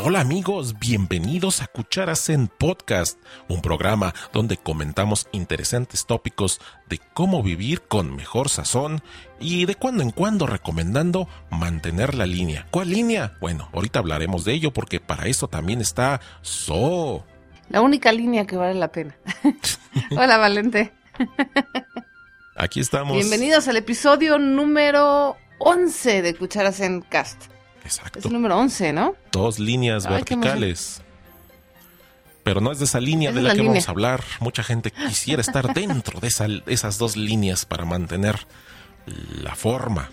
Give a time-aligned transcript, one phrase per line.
[0.00, 7.42] Hola amigos, bienvenidos a Cucharas en Podcast, un programa donde comentamos interesantes tópicos de cómo
[7.42, 9.02] vivir con mejor sazón
[9.40, 12.68] y de cuando en cuando recomendando mantener la línea.
[12.70, 13.36] ¿Cuál línea?
[13.40, 17.26] Bueno, ahorita hablaremos de ello porque para eso también está So.
[17.68, 19.16] La única línea que vale la pena.
[20.16, 20.92] Hola Valente.
[22.54, 23.16] Aquí estamos.
[23.16, 27.57] Bienvenidos al episodio número 11 de Cucharas en Cast.
[27.88, 28.18] Exacto.
[28.18, 29.14] Es el número 11, ¿no?
[29.32, 31.02] Dos líneas Ay, verticales.
[32.44, 33.72] Pero no es de esa línea Es de la la que línea.
[33.72, 34.24] vamos a hablar.
[34.40, 38.46] Mucha gente quisiera estar dentro de esa- esas dos líneas para mantener
[39.42, 40.10] la forma.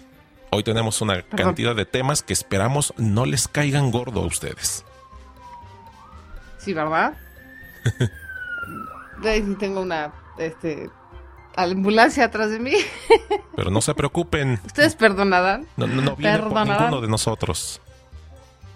[0.52, 4.84] Hoy tenemos una cantidad de temas que esperamos no les caigan gordo a ustedes.
[6.60, 7.14] Sí, ¿verdad?
[9.22, 10.90] De ahí sí tengo una este,
[11.56, 12.74] ambulancia atrás de mí.
[13.56, 14.60] Pero no se preocupen.
[14.66, 15.66] Ustedes perdonarán.
[15.78, 17.82] No, no- no viene por ninguno de nosotros.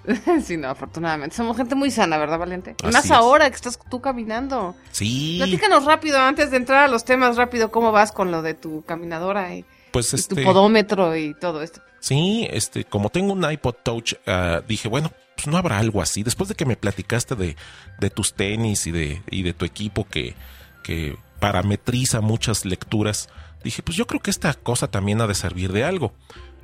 [0.44, 1.36] sí, no, afortunadamente.
[1.36, 2.75] Somos gente muy sana, ¿verdad, Valente?
[2.83, 3.11] Así más es.
[3.11, 4.75] ahora que estás tú caminando.
[4.91, 5.36] Sí.
[5.38, 8.83] Platícanos rápido, antes de entrar a los temas, rápido, ¿cómo vas con lo de tu
[8.86, 10.36] caminadora y, Pues y este.
[10.36, 11.81] tu podómetro y todo esto?
[11.99, 16.23] Sí, este, como tengo un iPod Touch, ah, dije, bueno, pues no habrá algo así.
[16.23, 17.55] Después de que me platicaste de,
[17.99, 20.33] de tus tenis y de, y de tu equipo que,
[20.81, 23.29] que parametriza muchas lecturas,
[23.63, 26.13] dije, pues yo creo que esta cosa también ha de servir de algo.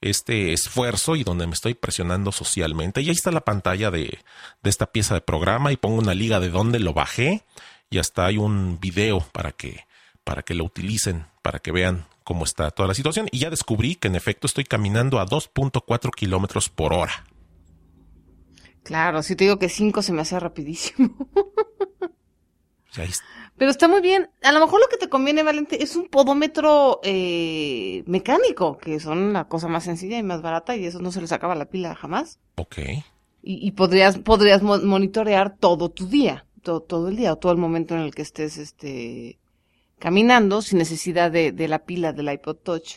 [0.00, 3.02] este esfuerzo y donde me estoy presionando socialmente.
[3.02, 4.18] Y ahí está la pantalla de,
[4.62, 7.44] de esta pieza de programa y pongo una liga de dónde lo bajé
[7.90, 9.84] y hasta hay un video para que,
[10.24, 13.28] para que lo utilicen, para que vean cómo está toda la situación.
[13.30, 17.24] Y ya descubrí que en efecto estoy caminando a 2.4 kilómetros por hora.
[18.82, 21.14] Claro, si te digo que 5 se me hace rapidísimo.
[22.96, 23.24] Está.
[23.56, 24.28] Pero está muy bien.
[24.42, 29.32] A lo mejor lo que te conviene, Valente, es un podómetro eh, mecánico, que son
[29.32, 31.94] la cosa más sencilla y más barata, y eso no se les acaba la pila
[31.94, 32.38] jamás.
[32.56, 32.78] Ok.
[33.42, 37.52] Y, y podrías, podrías mo- monitorear todo tu día, todo, todo el día, o todo
[37.52, 39.38] el momento en el que estés este,
[40.02, 42.96] caminando, sin necesidad de, de la pila del iPod Touch.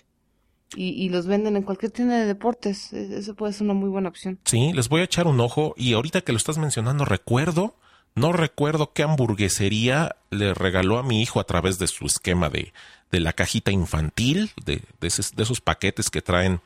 [0.75, 2.91] Y, y los venden en cualquier tienda de deportes.
[2.91, 4.39] E- Eso puede ser una muy buena opción.
[4.43, 5.75] Sí, les voy a echar un ojo.
[5.77, 7.75] Y ahorita que lo estás mencionando, recuerdo,
[8.15, 12.73] no recuerdo qué hamburguesería le regaló a mi hijo a través de su esquema de,
[13.11, 16.59] de la cajita infantil, de, de, esos, paquetes que traen,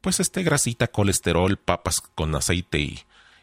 [0.00, 3.00] pues, este grasita, colesterol, papas con aceite y,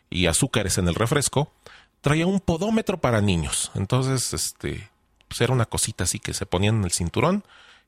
[0.09, 1.51] y azúcares en el refresco.
[1.99, 3.71] Traía un podómetro para niños.
[3.75, 4.89] Entonces, este,
[5.27, 7.43] pues era una cosita así que se ponían en el cinturón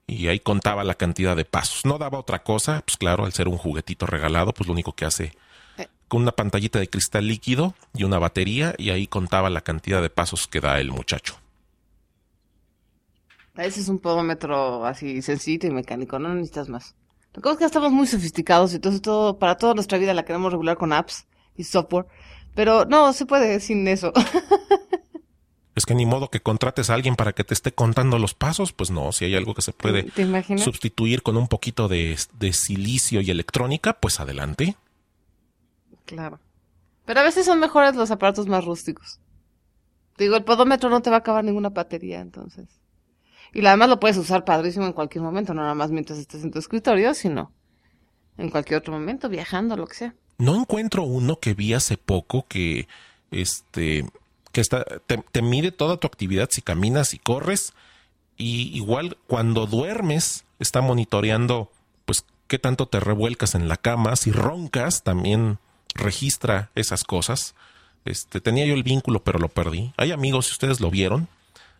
[0.07, 1.85] y ahí contaba la cantidad de pasos.
[1.85, 5.05] No daba otra cosa, pues claro, al ser un juguetito regalado, pues lo único que
[5.05, 5.33] hace
[6.09, 10.09] con una pantallita de cristal líquido y una batería y ahí contaba la cantidad de
[10.09, 11.35] pasos que da el muchacho.
[13.55, 16.95] Ese es un podómetro así sencillo y mecánico, no necesitas más.
[17.33, 19.97] Lo que pasa es que ya estamos muy sofisticados y entonces todo, para toda nuestra
[19.97, 22.07] vida la queremos regular con apps y software.
[22.55, 24.11] Pero no, se puede sin eso.
[25.79, 28.73] Es que ni modo que contrates a alguien para que te esté contando los pasos,
[28.73, 30.11] pues no, si hay algo que se puede
[30.57, 34.75] sustituir con un poquito de, de silicio y electrónica, pues adelante.
[36.03, 36.41] Claro.
[37.05, 39.21] Pero a veces son mejores los aparatos más rústicos.
[40.17, 42.67] Digo, el podómetro no te va a acabar ninguna batería, entonces.
[43.53, 46.51] Y además lo puedes usar padrísimo en cualquier momento, no nada más mientras estés en
[46.51, 47.53] tu escritorio, sino
[48.37, 50.15] en cualquier otro momento, viajando, lo que sea.
[50.39, 52.89] No encuentro uno que vi hace poco que
[53.31, 54.03] este
[54.51, 57.73] que está, te, mide toda tu actividad si caminas y corres.
[58.37, 61.71] Y igual cuando duermes, está monitoreando
[62.05, 64.15] pues qué tanto te revuelcas en la cama.
[64.15, 65.59] Si roncas, también
[65.93, 67.55] registra esas cosas.
[68.05, 69.93] Este, tenía yo el vínculo, pero lo perdí.
[69.97, 71.27] Hay amigos, si ustedes lo vieron,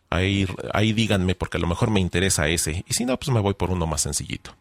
[0.10, 2.83] ahí, ahí díganme, porque a lo mejor me interesa ese.
[2.88, 4.56] Y si no, pues me voy por uno más sencillito.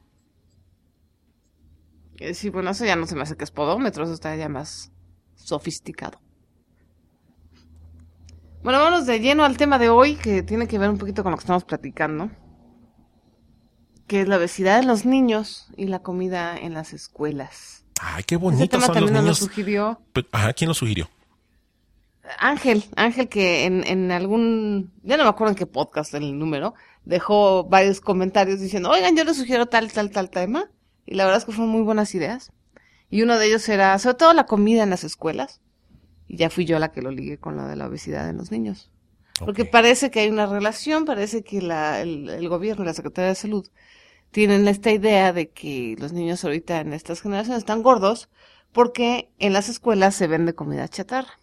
[2.20, 4.49] Eh, sí, bueno, eso ya no se me hace que es podómetro, eso está ya
[4.49, 4.90] más
[5.37, 6.20] sofisticado.
[8.62, 11.31] Bueno, vamos de lleno al tema de hoy, que tiene que ver un poquito con
[11.31, 12.31] lo que estamos platicando,
[14.06, 17.84] que es la obesidad de los niños y la comida en las escuelas.
[18.00, 19.38] Ay, qué bonitos son los niños.
[19.38, 20.00] sugirió.
[20.32, 21.08] Ajá, ¿quién lo sugirió?
[22.38, 26.38] Ángel, Ángel que en, en algún, ya no me acuerdo en qué podcast, en el
[26.38, 26.75] número,
[27.05, 30.70] dejó varios comentarios diciendo, oigan, yo le sugiero tal, tal, tal tema.
[31.06, 32.52] Y la verdad es que fueron muy buenas ideas.
[33.08, 35.62] Y uno de ellos era, sobre todo la comida en las escuelas.
[36.29, 38.51] Y ya fui yo la que lo ligué con la de la obesidad en los
[38.51, 38.91] niños.
[39.41, 43.29] Porque parece que hay una relación, parece que la, el, el, gobierno y la Secretaría
[43.31, 43.69] de Salud
[44.31, 48.29] tienen esta idea de que los niños ahorita en estas generaciones están gordos
[48.73, 51.39] porque en las escuelas se vende comida chatarra.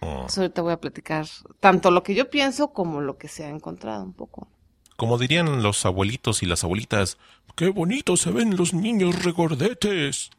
[0.00, 0.26] Oh.
[0.34, 1.26] ahorita voy a platicar
[1.58, 4.48] tanto lo que yo pienso como lo que se ha encontrado un poco.
[4.96, 7.18] Como dirían los abuelitos y las abuelitas,
[7.54, 10.30] qué bonito se ven los niños regordetes.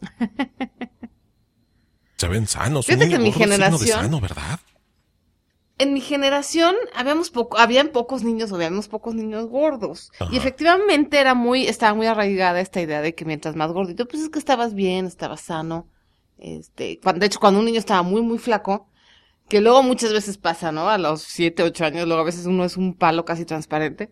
[2.20, 2.84] Se ven sanos.
[2.84, 3.80] Fíjate que en mi generación.
[3.80, 4.60] De sano, ¿verdad?
[5.78, 10.12] En mi generación habíamos poco, habían pocos niños o habíamos pocos niños gordos.
[10.30, 14.22] Y efectivamente era muy, estaba muy arraigada esta idea de que mientras más gordito, pues
[14.22, 15.88] es que estabas bien, estabas sano.
[16.36, 18.90] Este, cuando, de hecho, cuando un niño estaba muy, muy flaco,
[19.48, 20.90] que luego muchas veces pasa, ¿no?
[20.90, 24.10] A los siete, ocho años, luego a veces uno es un palo casi transparente.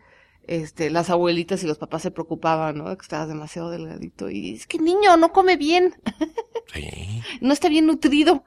[0.49, 2.89] Este, las abuelitas y los papás se preocupaban, ¿no?
[2.89, 4.31] De que estabas demasiado delgadito.
[4.31, 5.95] Y es que niño, no come bien.
[6.75, 7.23] Sí.
[7.41, 8.45] no está bien nutrido.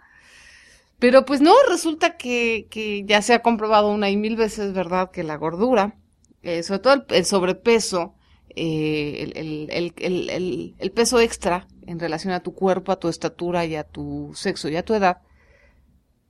[1.00, 5.10] Pero pues no, resulta que, que ya se ha comprobado una y mil veces, ¿verdad?
[5.10, 5.96] Que la gordura,
[6.44, 8.14] eh, sobre todo el, sobrepeso,
[8.50, 13.66] eh, el, el, el, el, peso extra en relación a tu cuerpo, a tu estatura
[13.66, 15.24] y a tu sexo y a tu edad,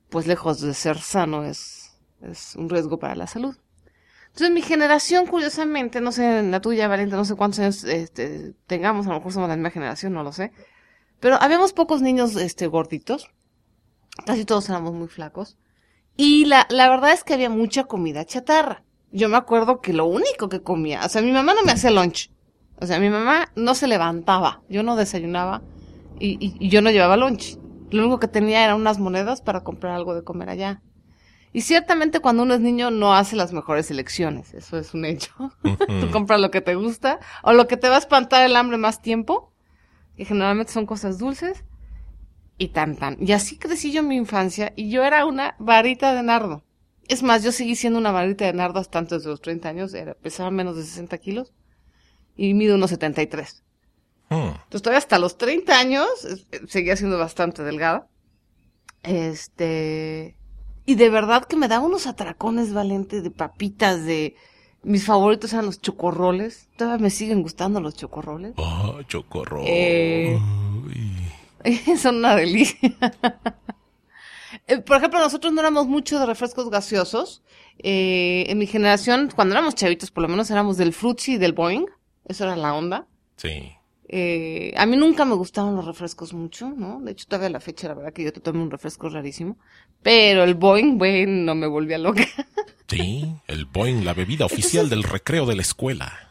[0.10, 3.58] pues lejos de ser sano es, es un riesgo para la salud.
[4.32, 9.06] Entonces mi generación, curiosamente, no sé, la tuya, Valente, no sé cuántos años este, tengamos,
[9.06, 10.54] a lo mejor somos la misma generación, no lo sé,
[11.20, 13.30] pero habíamos pocos niños este, gorditos.
[14.26, 15.58] Casi todos éramos muy flacos.
[16.18, 18.84] Y la, la verdad es que había mucha comida chatarra.
[19.12, 21.92] Yo me acuerdo que lo único que comía, o sea, mi mamá no me hacía
[21.92, 22.32] lunch.
[22.80, 24.62] O sea, mi mamá no se levantaba.
[24.68, 25.62] Yo no desayunaba
[26.20, 27.60] y, y, yo no llevaba lunch.
[27.92, 30.82] Lo único que tenía eran unas monedas para comprar algo de comer allá.
[31.54, 35.34] Y ciertamente cuando uno es niño no hace las mejores elecciones, eso es un hecho.
[36.02, 38.78] Tú compras lo que te gusta o lo que te va a espantar el hambre
[38.78, 39.52] más tiempo
[40.16, 41.64] que generalmente son cosas dulces,
[42.58, 43.18] y tan tan.
[43.20, 46.64] Y así crecí yo en mi infancia, y yo era una varita de nardo.
[47.08, 49.94] Es más, yo seguí siendo una varita de nardo hasta antes de los 30 años,
[49.94, 51.54] era, pesaba menos de 60 kilos,
[52.36, 53.64] y mido unos 73.
[54.30, 54.36] Hmm.
[54.36, 56.08] Entonces todavía hasta los 30 años
[56.68, 58.08] seguía siendo bastante delgada.
[59.04, 60.38] Este...
[60.92, 64.36] Y de verdad que me daba unos atracones valentes de papitas, de
[64.84, 66.68] mis favoritos eran los chocorroles.
[66.76, 68.56] Todavía me siguen gustando los chocorroles.
[68.58, 69.70] Ah, chocorroles.
[69.70, 70.38] Eh,
[71.98, 72.94] son una delicia.
[74.68, 77.42] Eh, por ejemplo, nosotros no éramos mucho de refrescos gaseosos.
[77.78, 81.54] Eh, en mi generación, cuando éramos chavitos, por lo menos éramos del Fruitsy y del
[81.54, 81.86] Boeing.
[82.26, 83.08] Eso era la onda.
[83.38, 83.72] Sí.
[84.14, 87.00] Eh, a mí nunca me gustaban los refrescos mucho, ¿no?
[87.00, 89.58] De hecho, todavía la fecha, la verdad que yo te tomé un refresco rarísimo.
[90.04, 92.28] Pero el Boeing, bueno, me volvía loca.
[92.88, 96.30] Sí, el Boeing, la bebida oficial del recreo de la escuela.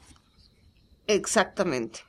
[1.06, 2.00] Exactamente.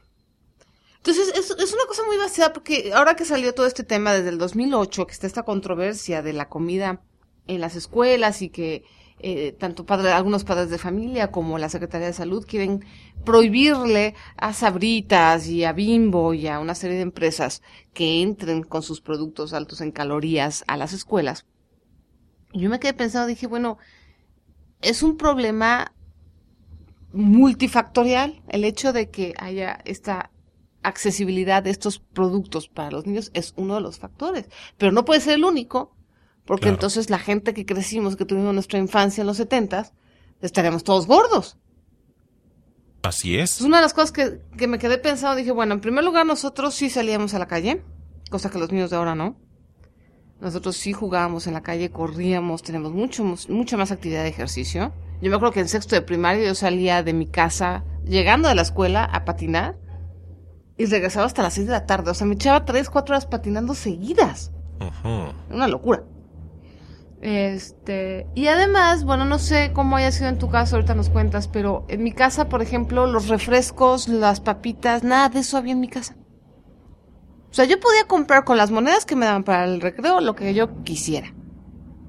[0.98, 4.28] Entonces, es, es, una cosa muy vacía porque ahora que salió todo este tema desde
[4.28, 7.00] el 2008, que está esta controversia de la comida
[7.48, 8.84] en las escuelas y que
[9.24, 12.84] eh, tanto algunos padres de familia como la Secretaría de Salud quieren
[13.24, 17.62] prohibirle a Sabritas y a Bimbo y a una serie de empresas
[17.94, 21.46] que entren con sus productos altos en calorías a las escuelas.
[22.54, 23.78] Yo me quedé pensando, dije, bueno,
[24.82, 25.94] es un problema
[27.14, 28.42] multifactorial.
[28.50, 30.32] El hecho de que haya esta
[30.84, 35.22] accesibilidad de estos productos para los niños es uno de los factores, pero no puede
[35.22, 35.96] ser el único,
[36.46, 39.94] porque entonces la gente que crecimos, que tuvimos nuestra infancia en los setentas,
[40.42, 41.58] estaríamos todos gordos.
[43.04, 43.58] Así es.
[43.58, 46.26] Es una de las cosas que, que me quedé pensando, dije, bueno, en primer lugar
[46.26, 47.84] nosotros sí salíamos a la calle,
[48.30, 49.36] cosa que los niños de ahora no.
[50.40, 54.92] Nosotros sí jugábamos en la calle, corríamos, tenemos mucho, mucha más actividad de ejercicio.
[55.22, 58.56] Yo me acuerdo que en sexto de primaria yo salía de mi casa, llegando de
[58.56, 59.78] la escuela a patinar,
[60.78, 62.10] y regresaba hasta las seis de la tarde.
[62.10, 64.52] O sea, me echaba tres, cuatro horas patinando seguidas.
[65.52, 66.04] Una locura.
[67.22, 71.48] Este, y además, bueno, no sé cómo haya sido en tu caso, ahorita nos cuentas,
[71.48, 75.80] pero en mi casa, por ejemplo, los refrescos, las papitas, nada de eso había en
[75.80, 76.16] mi casa.
[77.52, 80.36] O sea, yo podía comprar con las monedas que me daban para el recreo lo
[80.36, 81.36] que yo quisiera.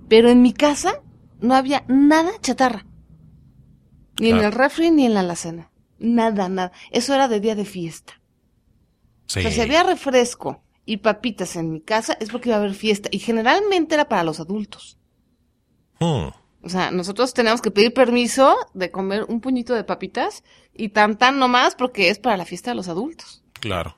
[0.09, 1.02] Pero en mi casa
[1.40, 2.87] no había nada chatarra.
[4.19, 5.73] Ni en el refri ni en la alacena.
[5.99, 6.73] Nada, nada.
[6.90, 8.21] Eso era de día de fiesta.
[9.26, 9.40] Sí.
[9.40, 12.75] O sea, si había refresco y papitas en mi casa es porque iba a haber
[12.75, 13.09] fiesta.
[13.12, 14.99] Y generalmente era para los adultos.
[16.02, 16.32] Hmm.
[16.64, 20.42] O sea, nosotros tenemos que pedir permiso de comer un puñito de papitas
[20.75, 23.42] y tan tan nomás porque es para la fiesta de los adultos.
[23.54, 23.97] Claro.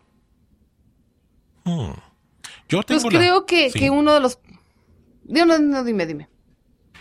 [1.65, 1.93] Hmm.
[2.69, 4.39] Yo tengo pues creo que, que uno de los...
[5.25, 6.29] No, no, dime, dime.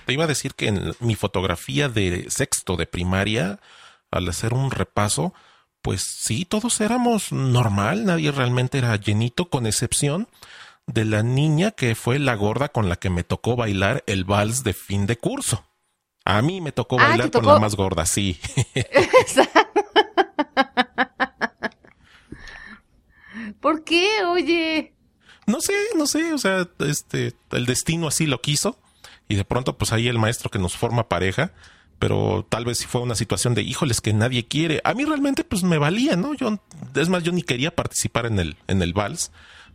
[0.05, 3.59] Te iba a decir que en mi fotografía de sexto de primaria,
[4.11, 5.33] al hacer un repaso,
[5.81, 10.27] pues sí, todos éramos normal, nadie realmente era llenito, con excepción
[10.87, 14.63] de la niña que fue la gorda con la que me tocó bailar el vals
[14.63, 15.65] de fin de curso.
[16.25, 18.39] A mí me tocó ah, bailar con la más gorda, sí.
[23.59, 24.23] ¿Por qué?
[24.25, 24.93] Oye.
[25.47, 28.79] No sé, no sé, o sea, este, el destino así lo quiso
[29.27, 31.53] y de pronto pues ahí el maestro que nos forma pareja,
[31.99, 34.81] pero tal vez si fue una situación de híjoles que nadie quiere.
[34.83, 36.33] A mí realmente pues me valía, ¿no?
[36.33, 36.59] Yo
[36.95, 39.31] es más yo ni quería participar en el en el vals,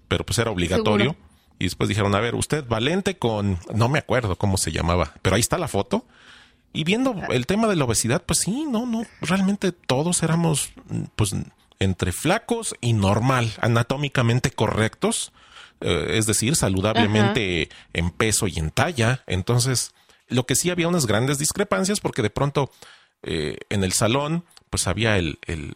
[0.09, 1.17] pero pues era obligatorio.
[1.59, 5.37] Y después dijeron, a ver, usted valente con, no me acuerdo cómo se llamaba, pero
[5.37, 6.05] ahí está la foto.
[6.73, 10.71] Y viendo el tema de la obesidad, pues sí, no, no, realmente todos éramos,
[11.17, 11.35] pues,
[11.81, 15.33] entre flacos y normal, anatómicamente correctos.
[15.81, 19.23] Eh, es decir, saludablemente en peso y en talla.
[19.27, 19.95] Entonces,
[20.29, 22.71] lo que sí había unas grandes discrepancias porque de pronto
[23.23, 25.75] eh, en el salón, pues había el, el,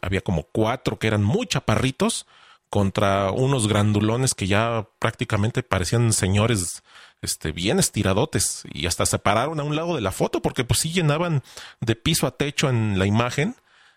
[0.00, 2.26] había como cuatro que eran muy chaparritos
[2.72, 6.82] contra unos grandulones que ya prácticamente parecían señores
[7.20, 10.80] este, bien estiradotes y hasta se pararon a un lado de la foto porque pues
[10.80, 11.42] sí llenaban
[11.82, 13.56] de piso a techo en la imagen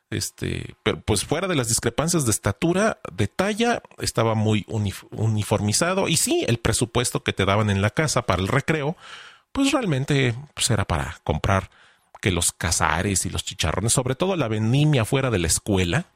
[0.10, 6.10] este, pero pues fuera de las discrepancias de estatura, de talla, estaba muy uniformizado.
[6.10, 8.98] Y sí, el presupuesto que te daban en la casa para el recreo,
[9.53, 11.70] pues realmente pues era para comprar
[12.22, 16.08] que los cazares y los chicharrones, sobre todo la vendimia fuera de la escuela,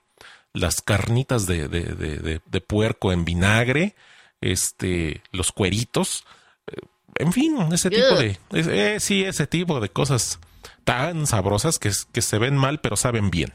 [0.54, 3.96] las carnitas de, de, de, puerco en vinagre,
[4.42, 6.26] este, los cueritos,
[6.68, 6.78] eh,
[7.16, 10.40] en fin, ese tipo de, eh, sí, ese tipo de cosas
[10.84, 13.54] tan sabrosas que, que se ven mal pero saben bien.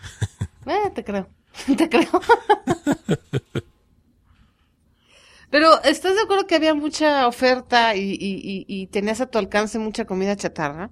[0.66, 1.26] Eh, te creo.
[1.76, 2.20] Te creo.
[5.50, 9.80] Pero, ¿estás de acuerdo que había mucha oferta y, y, y, tenías a tu alcance
[9.80, 10.90] mucha comida chatarra?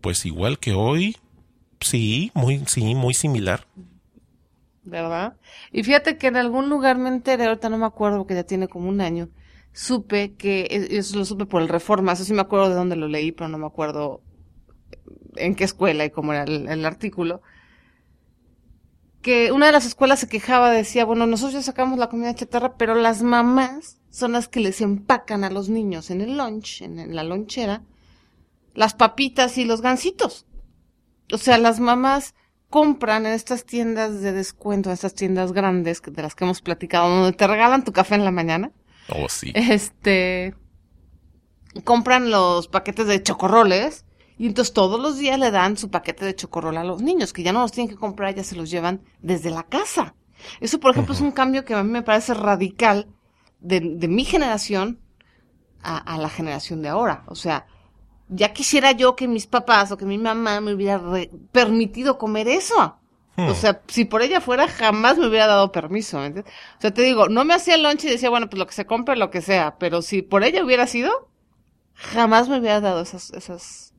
[0.00, 1.16] Pues igual que hoy,
[1.84, 3.66] sí, muy, sí, muy similar.
[4.84, 5.36] ¿Verdad?
[5.70, 8.68] Y fíjate que en algún lugar me enteré, ahorita no me acuerdo, que ya tiene
[8.68, 9.28] como un año,
[9.72, 13.08] supe que, eso lo supe por el Reforma, eso sí me acuerdo de dónde lo
[13.08, 14.22] leí, pero no me acuerdo
[15.36, 17.42] en qué escuela y cómo era el artículo,
[19.22, 22.76] que una de las escuelas se quejaba, decía, bueno, nosotros ya sacamos la comida chatarra,
[22.76, 27.14] pero las mamás son las que les empacan a los niños en el lunch, en,
[27.14, 27.84] la lonchera,
[28.74, 30.44] las papitas y los gansitos.
[31.30, 32.34] O sea, las mamás
[32.68, 37.08] compran en estas tiendas de descuento, en estas tiendas grandes de las que hemos platicado,
[37.08, 38.72] donde te regalan tu café en la mañana.
[39.08, 39.52] Oh, sí.
[39.54, 40.54] Este,
[41.84, 44.04] compran los paquetes de chocorroles
[44.38, 47.42] y entonces todos los días le dan su paquete de chocorrol a los niños, que
[47.42, 50.14] ya no los tienen que comprar, ya se los llevan desde la casa.
[50.60, 53.06] Eso, por ejemplo, es un cambio que a mí me parece radical
[53.60, 55.00] de, mi generación
[55.82, 57.24] a, la generación de ahora.
[57.26, 57.66] O sea,
[58.28, 61.00] ya quisiera yo que mis papás o que mi mamá me hubiera
[61.52, 62.96] permitido comer eso.
[63.36, 63.48] Hmm.
[63.48, 66.18] O sea, si por ella fuera, jamás me hubiera dado permiso.
[66.18, 66.42] O
[66.78, 68.86] sea, te digo, no me hacía el lunch y decía, bueno, pues lo que se
[68.86, 69.76] compre, lo que sea.
[69.78, 71.28] Pero si por ella hubiera sido,
[71.94, 73.92] jamás me hubiera dado esas, esas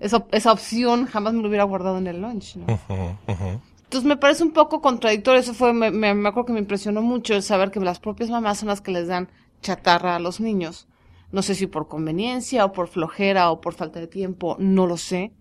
[0.00, 2.56] esa, esa opción jamás me lo hubiera guardado en el lunch.
[2.56, 5.40] Entonces me parece un poco contradictorio.
[5.40, 8.58] Eso fue, me, me, acuerdo que me impresionó mucho el saber que las propias mamás
[8.58, 9.28] son las que les dan
[9.62, 10.88] chatarra a los niños.
[11.32, 14.96] No sé si por conveniencia o por flojera o por falta de tiempo, no lo
[14.96, 15.32] sé.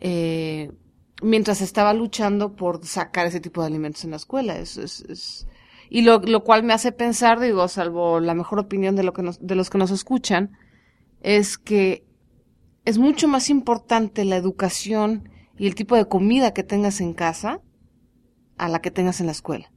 [0.00, 0.70] Eh,
[1.22, 4.58] mientras estaba luchando por sacar ese tipo de alimentos en la escuela.
[4.58, 5.46] Es, es, es...
[5.88, 9.22] Y lo, lo cual me hace pensar, digo, salvo la mejor opinión de, lo que
[9.22, 10.56] nos, de los que nos escuchan,
[11.20, 12.04] es que
[12.84, 17.60] es mucho más importante la educación y el tipo de comida que tengas en casa
[18.58, 19.72] a la que tengas en la escuela.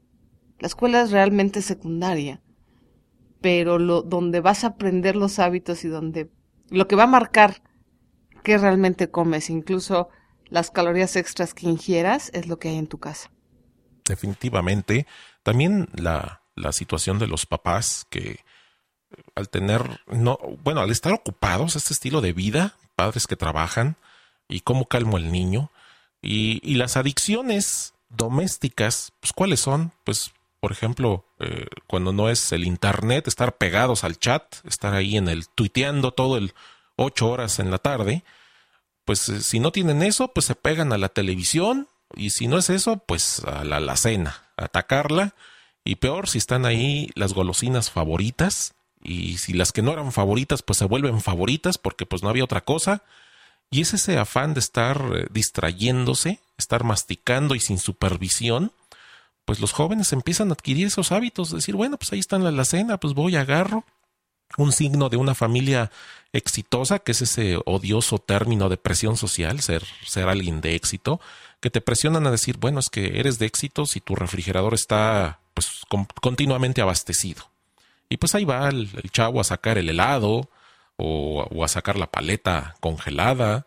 [0.60, 2.42] La escuela es realmente secundaria,
[3.42, 6.30] pero lo, donde vas a aprender los hábitos y donde
[6.70, 7.62] Lo que va a marcar
[8.44, 10.10] qué realmente comes, incluso
[10.50, 13.32] las calorías extras que ingieras, es lo que hay en tu casa.
[14.06, 15.06] Definitivamente.
[15.44, 18.40] También la, la situación de los papás que
[19.36, 23.98] al tener, no, bueno, al estar ocupados, este estilo de vida, padres que trabajan,
[24.48, 25.72] y cómo calmo al niño,
[26.22, 32.52] y, y las adicciones domésticas, pues cuáles son, pues por ejemplo, eh, cuando no es
[32.52, 36.54] el internet, estar pegados al chat, estar ahí en el tuiteando todo el
[36.96, 38.24] ocho horas en la tarde,
[39.06, 42.58] pues eh, si no tienen eso, pues se pegan a la televisión y si no
[42.58, 45.34] es eso, pues a la alacena, atacarla.
[45.84, 50.62] Y peor si están ahí las golosinas favoritas y si las que no eran favoritas,
[50.62, 53.04] pues se vuelven favoritas porque pues no había otra cosa.
[53.72, 58.74] Y es ese afán de estar eh, distrayéndose, estar masticando y sin supervisión,
[59.50, 62.66] pues los jóvenes empiezan a adquirir esos hábitos, decir, bueno, pues ahí está en la
[62.66, 63.84] cena, pues voy, agarro.
[64.58, 65.90] Un signo de una familia
[66.34, 71.20] exitosa, que es ese odioso término de presión social, ser, ser alguien de éxito,
[71.62, 75.40] que te presionan a decir, bueno, es que eres de éxito si tu refrigerador está
[75.56, 75.82] pues
[76.22, 77.50] continuamente abastecido.
[78.08, 80.48] Y pues ahí va el chavo a sacar el helado,
[80.96, 83.66] o, a sacar la paleta congelada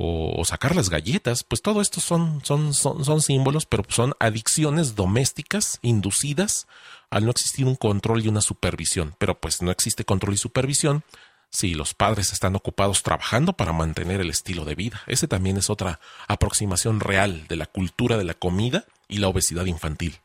[0.00, 4.94] o, sacar las galletas, pues todo esto son, son, son, son símbolos, pero son adicciones
[4.94, 6.68] domésticas inducidas
[7.10, 9.14] al no existir un control y una supervisión.
[9.18, 11.02] Pero pues no existe control y supervisión
[11.50, 15.00] si los padres están ocupados trabajando para mantener el estilo de vida.
[15.06, 19.64] Ese también es otra aproximación real de la cultura de la comida y la obesidad
[19.64, 20.16] infantil.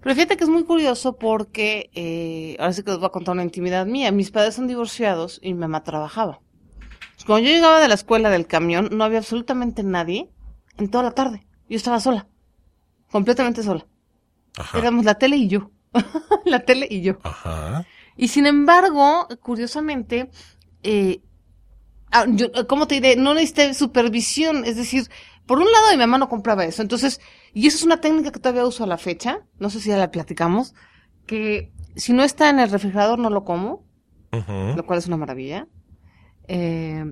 [0.00, 3.34] Pero fíjate que es muy curioso porque, eh, ahora sí que os voy a contar
[3.34, 4.10] una intimidad mía.
[4.12, 6.40] Mis padres son divorciados y mi mamá trabajaba.
[7.24, 10.30] Cuando yo llegaba de la escuela del camión, no había absolutamente nadie
[10.76, 11.46] en toda la tarde.
[11.68, 12.26] Yo estaba sola.
[13.10, 13.86] Completamente sola.
[14.74, 15.70] Éramos la tele y yo.
[16.44, 17.18] la tele y yo.
[17.22, 17.86] Ajá.
[18.16, 20.30] Y sin embargo, curiosamente,
[20.82, 21.20] eh,
[22.12, 22.26] ah,
[22.68, 23.16] ¿cómo te diré?
[23.16, 24.64] No necesité supervisión.
[24.64, 25.08] Es decir,
[25.46, 26.82] por un lado mi mamá no compraba eso.
[26.82, 27.20] Entonces,
[27.52, 29.96] y eso es una técnica que todavía uso a la fecha, no sé si ya
[29.96, 30.74] la platicamos,
[31.26, 33.84] que si no está en el refrigerador no lo como,
[34.30, 35.66] lo cual es una maravilla.
[36.48, 37.04] Eh,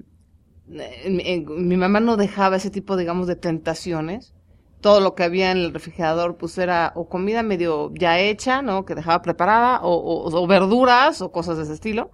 [0.67, 4.35] mi, mamá no dejaba ese tipo, digamos, de tentaciones.
[4.81, 8.85] Todo lo que había en el refrigerador, pues era o comida medio ya hecha, ¿no?
[8.85, 12.11] Que dejaba preparada, o, verduras, o cosas de ese estilo.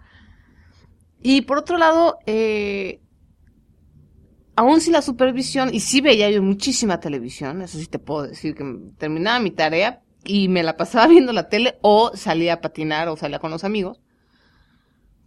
[1.23, 3.01] Y por otro lado, eh,
[4.57, 8.55] aún sin la supervisión, y sí veía yo muchísima televisión, eso sí te puedo decir,
[8.55, 8.65] que
[8.99, 13.17] terminaba mi tarea y me la pasaba viendo la tele o salía a patinar o
[13.17, 14.01] salía con los amigos.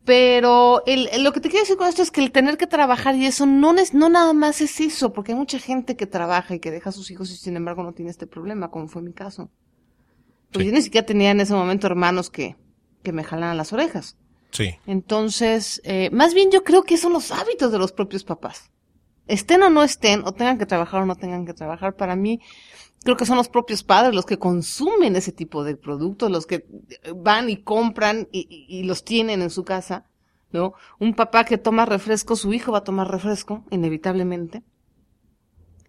[0.05, 3.15] Pero el, lo que te quiero decir con esto es que el tener que trabajar
[3.15, 6.55] y eso no, es, no nada más es eso, porque hay mucha gente que trabaja
[6.55, 9.01] y que deja a sus hijos y sin embargo no tiene este problema, como fue
[9.01, 9.49] mi caso.
[10.51, 12.57] Pues yo ni siquiera tenía en ese momento hermanos que,
[13.01, 14.17] que me jalaran las orejas.
[14.51, 14.75] Sí.
[14.85, 18.69] Entonces, eh, más bien yo creo que son los hábitos de los propios papás
[19.27, 22.39] estén o no estén, o tengan que trabajar o no tengan que trabajar, para mí
[23.03, 26.65] creo que son los propios padres los que consumen ese tipo de productos, los que
[27.15, 30.05] van y compran y, los tienen en su casa,
[30.51, 30.73] ¿no?
[30.99, 34.63] Un papá que toma refresco, su hijo va a tomar refresco, inevitablemente.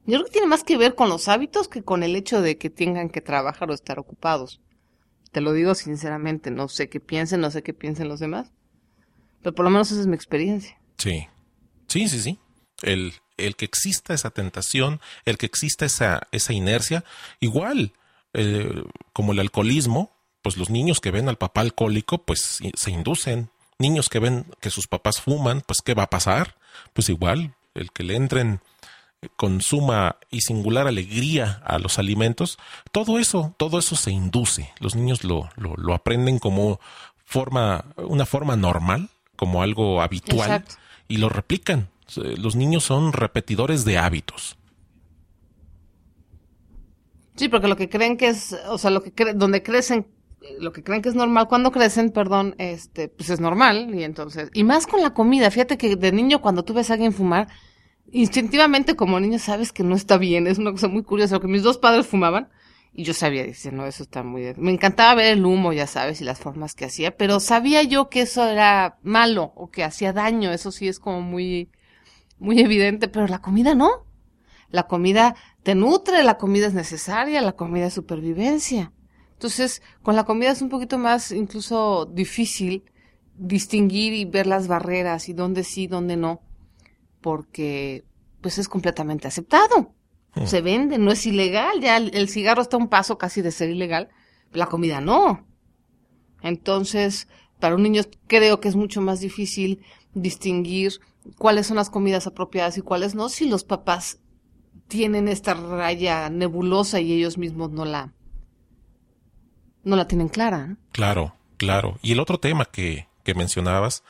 [0.06, 2.58] Yo creo que tiene más que ver con los hábitos que con el hecho de
[2.58, 4.60] que tengan que trabajar o estar ocupados.
[5.32, 8.52] Te lo digo sinceramente, no sé qué piensen, no sé qué piensen los demás,
[9.42, 10.78] pero por lo menos esa es mi experiencia.
[10.98, 11.26] Sí,
[11.88, 12.38] sí, sí, sí.
[12.82, 17.04] El, el que exista esa tentación, el que exista esa, esa inercia,
[17.40, 17.92] igual
[18.32, 23.50] eh, como el alcoholismo, pues los niños que ven al papá alcohólico, pues se inducen.
[23.78, 26.56] Niños que ven que sus papás fuman, pues ¿qué va a pasar?
[26.92, 28.60] Pues igual, el que le entren
[29.22, 32.58] eh, con suma y singular alegría a los alimentos,
[32.92, 34.72] todo eso, todo eso se induce.
[34.80, 36.80] Los niños lo, lo, lo aprenden como
[37.24, 40.64] forma, una forma normal, como algo habitual,
[41.08, 41.88] y lo replican.
[42.16, 44.56] Los niños son repetidores de hábitos.
[47.36, 50.06] Sí, porque lo que creen que es, o sea, lo que donde crecen,
[50.60, 54.50] lo que creen que es normal cuando crecen, perdón, este, pues es normal y entonces,
[54.54, 57.48] y más con la comida, fíjate que de niño cuando tú ves a alguien fumar,
[58.12, 61.64] instintivamente como niño sabes que no está bien, es una cosa muy curiosa, que mis
[61.64, 62.50] dos padres fumaban
[62.92, 66.20] y yo sabía, dice, no, eso está muy, me encantaba ver el humo, ya sabes,
[66.20, 70.12] y las formas que hacía, pero sabía yo que eso era malo o que hacía
[70.12, 71.70] daño, eso sí es como muy,
[72.38, 74.06] muy evidente, pero la comida no.
[74.70, 78.92] La comida te nutre, la comida es necesaria, la comida es supervivencia.
[79.32, 82.84] Entonces, con la comida es un poquito más incluso difícil
[83.36, 86.40] distinguir y ver las barreras y dónde sí, dónde no,
[87.20, 88.04] porque
[88.40, 89.94] pues es completamente aceptado.
[90.34, 90.46] Hmm.
[90.46, 93.50] Se vende, no es ilegal, ya el, el cigarro está a un paso casi de
[93.50, 94.08] ser ilegal,
[94.52, 95.46] la comida no.
[96.42, 97.28] Entonces,
[97.60, 99.82] para un niño creo que es mucho más difícil
[100.14, 101.00] distinguir
[101.38, 104.18] cuáles son las comidas apropiadas y cuáles no si los papás
[104.88, 108.12] tienen esta raya nebulosa y ellos mismos no la
[109.82, 110.76] no la tienen clara.
[110.92, 111.98] Claro, claro.
[112.02, 114.02] Y el otro tema que, que mencionabas,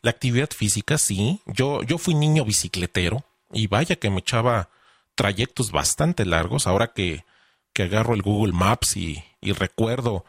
[0.00, 1.40] la actividad física, sí.
[1.46, 4.70] Yo, yo fui niño bicicletero y vaya que me echaba
[5.16, 6.68] trayectos bastante largos.
[6.68, 7.24] Ahora que,
[7.72, 10.24] que agarro el Google Maps y, y recuerdo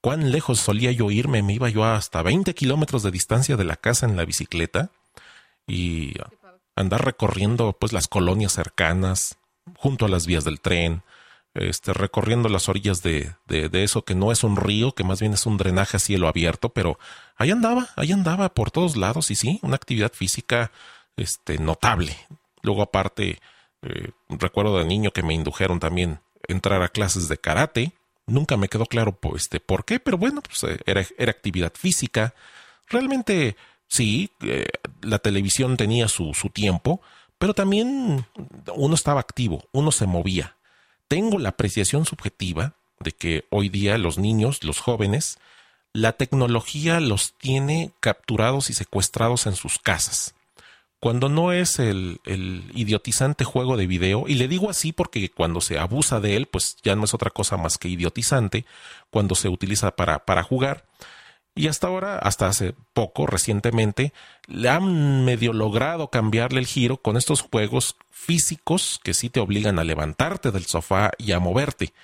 [0.00, 3.74] cuán lejos solía yo irme, me iba yo hasta 20 kilómetros de distancia de la
[3.74, 4.92] casa en la bicicleta
[5.66, 6.14] y
[6.74, 9.38] andar recorriendo pues las colonias cercanas,
[9.76, 11.02] junto a las vías del tren,
[11.54, 15.20] este, recorriendo las orillas de, de, de, eso que no es un río, que más
[15.20, 16.98] bien es un drenaje a cielo abierto, pero
[17.36, 20.70] ahí andaba, ahí andaba por todos lados y sí, una actividad física
[21.16, 22.14] este, notable.
[22.62, 23.40] Luego aparte,
[23.82, 27.92] eh, recuerdo de niño que me indujeron también entrar a clases de karate.
[28.26, 32.34] Nunca me quedó claro este, por qué, pero bueno, pues eh, era, era actividad física.
[32.88, 33.56] Realmente
[33.88, 34.66] sí, eh,
[35.02, 37.00] la televisión tenía su, su tiempo,
[37.38, 38.26] pero también
[38.74, 40.56] uno estaba activo, uno se movía.
[41.08, 45.38] Tengo la apreciación subjetiva de que hoy día los niños, los jóvenes,
[45.92, 50.34] la tecnología los tiene capturados y secuestrados en sus casas.
[50.98, 55.60] Cuando no es el, el, idiotizante juego de video, y le digo así porque cuando
[55.60, 58.64] se abusa de él, pues ya no es otra cosa más que idiotizante,
[59.10, 60.84] cuando se utiliza para, para jugar,
[61.56, 64.12] y hasta ahora, hasta hace poco, recientemente,
[64.46, 69.78] le han medio logrado cambiarle el giro con estos juegos físicos que sí te obligan
[69.78, 71.94] a levantarte del sofá y a moverte.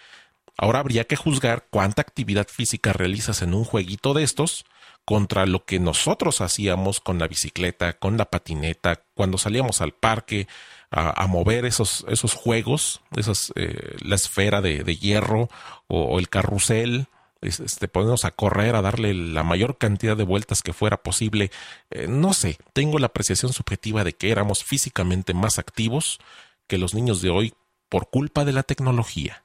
[0.56, 4.64] Ahora habría que juzgar cuánta actividad física realizas en un jueguito de estos
[5.04, 10.48] contra lo que nosotros hacíamos con la bicicleta, con la patineta, cuando salíamos al parque
[10.90, 15.48] a, mover esos, esos juegos, esas, eh, la esfera de, hierro
[15.88, 17.08] o el carrusel,
[17.42, 21.50] este, ponernos a correr, a darle la mayor cantidad de vueltas que fuera posible.
[21.90, 26.20] Eh, no sé, tengo la apreciación subjetiva de que éramos físicamente más activos
[26.68, 27.54] que los niños de hoy
[27.88, 29.44] por culpa de la tecnología.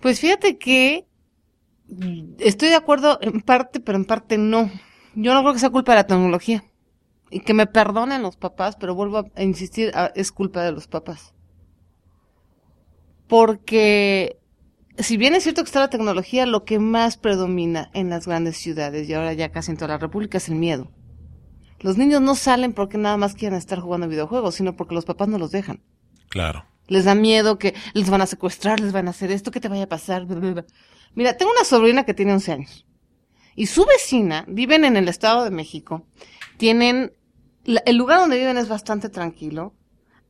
[0.00, 1.06] Pues fíjate que
[2.38, 4.70] estoy de acuerdo en parte, pero en parte no.
[5.14, 6.64] Yo no creo que sea culpa de la tecnología.
[7.30, 11.34] Y que me perdonen los papás, pero vuelvo a insistir, es culpa de los papás.
[13.26, 14.38] Porque
[14.98, 18.56] si bien es cierto que está la tecnología, lo que más predomina en las grandes
[18.56, 20.90] ciudades y ahora ya casi en toda la República es el miedo.
[21.80, 25.28] Los niños no salen porque nada más quieren estar jugando videojuegos, sino porque los papás
[25.28, 25.82] no los dejan.
[26.28, 26.64] Claro.
[26.88, 29.68] Les da miedo que les van a secuestrar, les van a hacer esto, que te
[29.68, 30.26] vaya a pasar.
[31.14, 32.86] Mira, tengo una sobrina que tiene 11 años.
[33.54, 36.06] Y su vecina, viven en el Estado de México,
[36.58, 37.12] tienen,
[37.64, 39.74] el lugar donde viven es bastante tranquilo.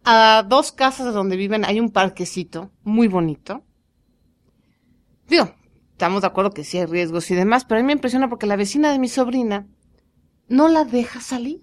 [0.05, 3.66] A dos casas de donde viven hay un parquecito muy bonito
[5.29, 5.55] Digo,
[5.93, 8.47] estamos de acuerdo que sí hay riesgos y demás, pero a mí me impresiona porque
[8.47, 9.67] la vecina de mi sobrina
[10.49, 11.63] no la deja salir.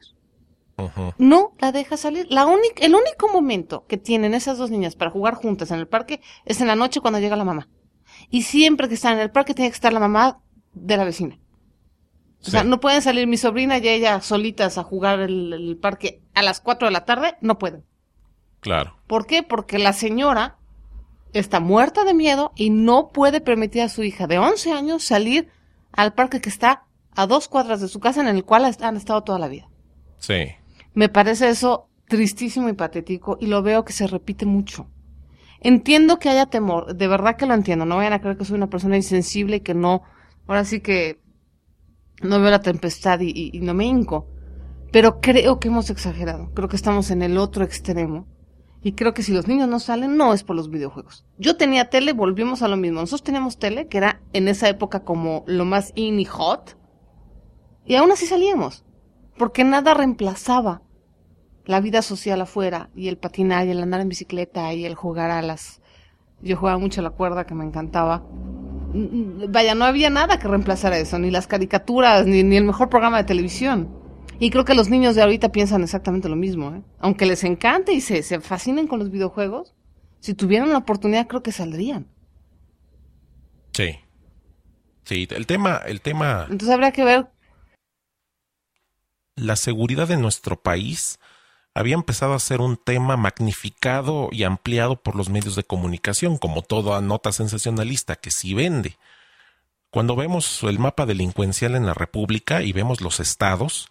[0.77, 1.13] Uh -huh.
[1.17, 2.25] No la deja salir.
[2.29, 5.87] La única, el único momento que tienen esas dos niñas para jugar juntas en el
[5.87, 7.69] parque es en la noche cuando llega la mamá.
[8.29, 10.41] Y siempre que están en el parque tiene que estar la mamá
[10.73, 11.39] de la vecina.
[12.41, 12.51] O sí.
[12.51, 16.41] sea, no pueden salir mi sobrina y ella solitas a jugar el, el parque a
[16.41, 17.85] las 4 de la tarde, no pueden.
[18.59, 18.97] Claro.
[19.07, 19.43] ¿Por qué?
[19.43, 20.57] Porque la señora
[21.33, 25.49] está muerta de miedo y no puede permitir a su hija de 11 años salir
[25.91, 29.23] al parque que está a dos cuadras de su casa en el cual han estado
[29.23, 29.69] toda la vida.
[30.17, 30.47] Sí.
[30.93, 34.87] Me parece eso tristísimo y patético y lo veo que se repite mucho.
[35.59, 38.57] Entiendo que haya temor, de verdad que lo entiendo, no vayan a creer que soy
[38.57, 40.03] una persona insensible y que no,
[40.45, 41.21] ahora sí que
[42.21, 44.27] no veo la tempestad y, y, y no me hinco,
[44.91, 48.27] pero creo que hemos exagerado, creo que estamos en el otro extremo
[48.83, 51.25] y creo que si los niños no salen, no es por los videojuegos.
[51.37, 52.99] Yo tenía tele, volvimos a lo mismo.
[52.99, 56.77] Nosotros teníamos tele, que era en esa época como lo más in y hot.
[57.85, 58.83] Y aún así salíamos.
[59.37, 60.81] Porque nada reemplazaba
[61.65, 65.31] la vida social afuera, y el patinar, y el andar en bicicleta, y el jugar
[65.31, 65.81] a las...
[66.41, 68.25] Yo jugaba mucho a la cuerda, que me encantaba.
[69.47, 73.15] Vaya, no había nada que reemplazara eso, ni las caricaturas, ni, ni el mejor programa
[73.17, 74.02] de televisión.
[74.39, 76.81] Y creo que los niños de ahorita piensan exactamente lo mismo, ¿eh?
[76.99, 79.73] Aunque les encante y se, se fascinen con los videojuegos,
[80.19, 82.07] si tuvieran la oportunidad creo que saldrían.
[83.73, 83.99] Sí.
[85.03, 86.47] Sí, el tema, el tema.
[86.49, 87.27] Entonces habría que ver.
[89.35, 91.19] La seguridad de nuestro país
[91.73, 96.61] había empezado a ser un tema magnificado y ampliado por los medios de comunicación, como
[96.61, 98.97] toda nota sensacionalista que sí vende.
[99.89, 103.89] Cuando vemos el mapa delincuencial en la República y vemos los estados,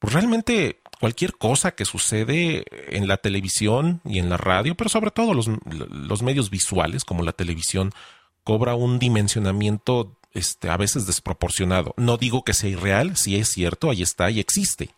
[0.00, 2.64] pues realmente cualquier cosa que sucede
[2.96, 7.22] en la televisión y en la radio, pero sobre todo los, los medios visuales como
[7.22, 7.92] la televisión,
[8.42, 11.94] cobra un dimensionamiento este, a veces desproporcionado.
[11.96, 14.90] No digo que sea irreal, si es cierto, ahí está y existe.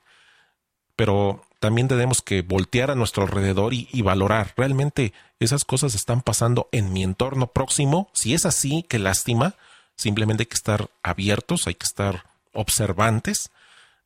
[0.97, 6.21] pero también tenemos que voltear a nuestro alrededor y, y, valorar realmente esas cosas están
[6.21, 8.11] pasando en mi entorno próximo.
[8.13, 9.55] Si es así, qué lástima.
[9.95, 13.51] Simplemente hay que estar abiertos, hay que estar observantes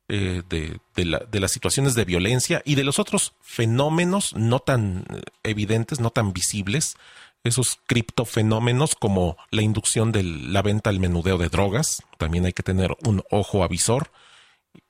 [0.09, 4.59] eh, de, de, la, de, las situaciones de violencia y de los otros fenómenos no
[4.59, 6.95] tan eh, evidentes, no tan visibles,
[7.43, 12.63] esos criptofenómenos como la inducción de la venta al menudeo de drogas, también hay que
[12.63, 14.11] tener un ojo avisor.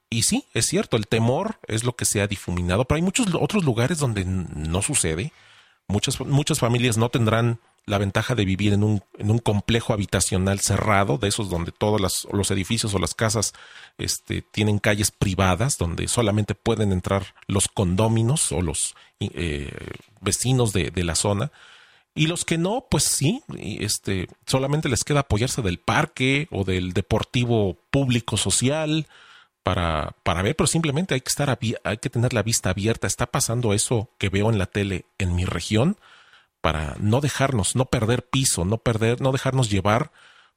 [0.09, 3.27] Y sí, es cierto, el temor es lo que se ha difuminado, pero hay muchos
[3.33, 5.33] otros lugares donde no sucede.
[5.87, 10.59] Muchas, muchas familias no tendrán la ventaja de vivir en un, en un complejo habitacional
[10.59, 13.53] cerrado, de esos donde todos las, los edificios o las casas
[13.97, 19.71] este, tienen calles privadas, donde solamente pueden entrar los condóminos o los eh,
[20.19, 21.51] vecinos de, de, la zona.
[22.13, 26.91] Y los que no, pues sí, este, solamente les queda apoyarse del parque o del
[26.91, 29.07] deportivo público social
[29.63, 33.07] para, para ver, pero simplemente hay que estar, hay que tener la vista abierta.
[33.07, 35.97] ¿Está pasando eso que veo en la tele en mi región?
[36.67, 40.11] Para no dejarnos, no perder piso, no perder, no dejarnos llevar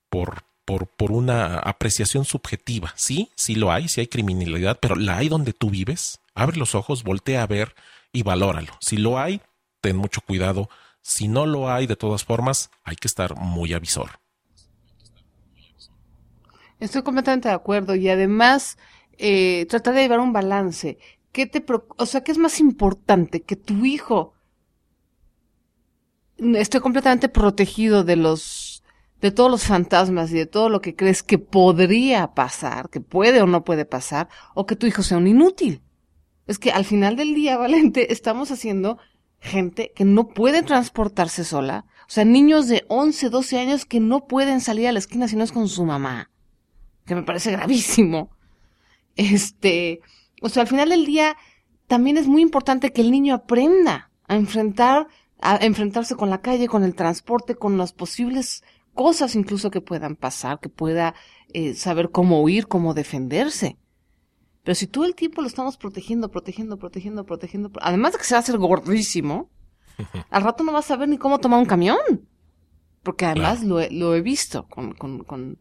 [0.09, 2.92] por, por, por una apreciación subjetiva.
[2.96, 6.18] Sí, sí lo hay, sí hay criminalidad, pero la hay donde tú vives.
[6.35, 7.77] Abre los ojos, voltea a ver
[8.11, 8.73] y valóralo.
[8.81, 9.40] Si lo hay,
[9.81, 10.68] ten mucho cuidado.
[11.01, 14.18] Si no lo hay, de todas formas, hay que estar muy avisor.
[16.81, 18.79] Estoy completamente de acuerdo y además
[19.16, 20.99] eh, tratar de llevar un balance.
[21.31, 24.35] ¿Qué te, o sea, qué es más importante que tu hijo
[26.57, 28.83] estoy completamente protegido de los,
[29.20, 33.42] de todos los fantasmas y de todo lo que crees que podría pasar, que puede
[33.42, 35.83] o no puede pasar, o que tu hijo sea un inútil.
[36.46, 38.98] Es que al final del día, Valente, estamos haciendo
[39.40, 41.87] gente que no puede transportarse sola.
[42.03, 45.37] O sea, niños de 11, 12 años que no pueden salir a la esquina si
[45.37, 46.31] no es con su mamá.
[47.07, 48.31] Que me parece gravísimo.
[49.16, 50.00] Este,
[50.42, 51.37] o sea, al final del día
[51.87, 55.09] también es muy importante que el niño aprenda a enfrentar
[55.42, 58.62] a enfrentarse con la calle, con el transporte, con las posibles
[58.94, 61.14] cosas incluso que puedan pasar, que pueda
[61.53, 63.79] eh, saber cómo huir, cómo defenderse.
[64.62, 68.35] Pero si todo el tiempo lo estamos protegiendo, protegiendo, protegiendo, protegiendo, además de que se
[68.35, 69.50] va a hacer gordísimo,
[70.31, 71.98] al rato no va a saber ni cómo tomar un camión.
[73.03, 75.59] Porque además lo, he, lo he visto con, con, con,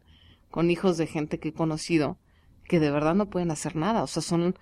[0.50, 2.18] con hijos de gente que he conocido
[2.64, 4.02] que de verdad no pueden hacer nada.
[4.02, 4.58] O sea, son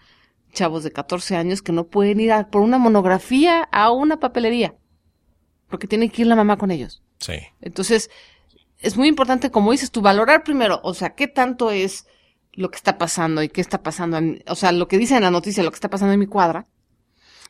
[0.52, 4.76] chavos de 14 años que no pueden ir a, por una monografía a una papelería
[5.68, 7.02] porque tiene que ir la mamá con ellos.
[7.18, 7.34] Sí.
[7.60, 8.10] Entonces,
[8.78, 12.06] es muy importante, como dices tú, valorar primero, o sea, qué tanto es
[12.52, 15.22] lo que está pasando y qué está pasando, en, o sea, lo que dice en
[15.22, 16.66] la noticia, lo que está pasando en mi cuadra,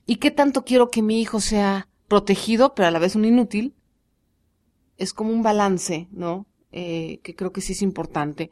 [0.07, 3.75] y qué tanto quiero que mi hijo sea protegido, pero a la vez un inútil.
[4.97, 6.47] Es como un balance, ¿no?
[6.73, 8.51] Eh, que creo que sí es importante.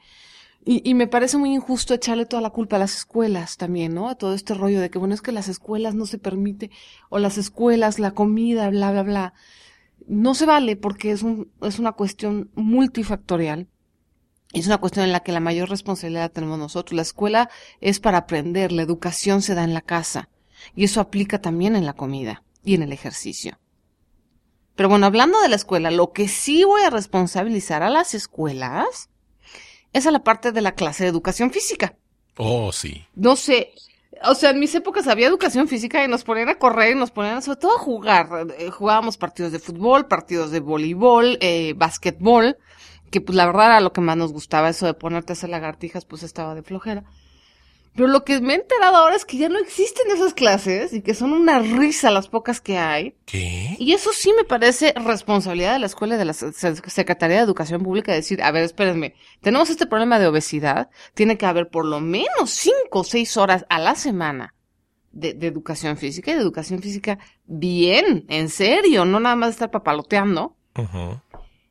[0.68, 4.08] Y, y, me parece muy injusto echarle toda la culpa a las escuelas también, ¿no?
[4.08, 6.72] A todo este rollo de que, bueno, es que las escuelas no se permite,
[7.08, 9.34] o las escuelas, la comida, bla, bla, bla.
[10.08, 13.68] No se vale porque es, un, es una cuestión multifactorial.
[14.52, 16.96] Es una cuestión en la que la mayor responsabilidad tenemos nosotros.
[16.96, 17.48] La escuela
[17.80, 20.30] es para aprender, la educación se da en la casa.
[20.74, 23.60] Y eso aplica también en la comida y en el ejercicio.
[24.74, 29.10] Pero bueno, hablando de la escuela, lo que sí voy a responsabilizar a las escuelas
[29.96, 31.96] es a la parte de la clase de educación física.
[32.36, 33.04] Oh, sí.
[33.14, 33.72] No sé,
[34.24, 37.10] o sea, en mis épocas había educación física y nos ponían a correr y nos
[37.10, 38.28] ponían sobre todo a jugar.
[38.58, 42.56] Eh, jugábamos partidos de fútbol, partidos de voleibol, eh, básquetbol,
[43.10, 45.50] que pues la verdad era lo que más nos gustaba, eso de ponerte a hacer
[45.50, 47.04] lagartijas, pues estaba de flojera.
[47.96, 51.00] Pero lo que me he enterado ahora es que ya no existen esas clases y
[51.00, 53.16] que son una risa las pocas que hay.
[53.24, 53.74] ¿Qué?
[53.78, 57.82] Y eso sí me parece responsabilidad de la escuela y de la Secretaría de Educación
[57.82, 62.00] Pública decir, a ver, espérenme, tenemos este problema de obesidad, tiene que haber por lo
[62.00, 64.54] menos cinco o seis horas a la semana
[65.12, 69.70] de, de educación física y de educación física bien, en serio, no nada más estar
[69.70, 70.54] papaloteando.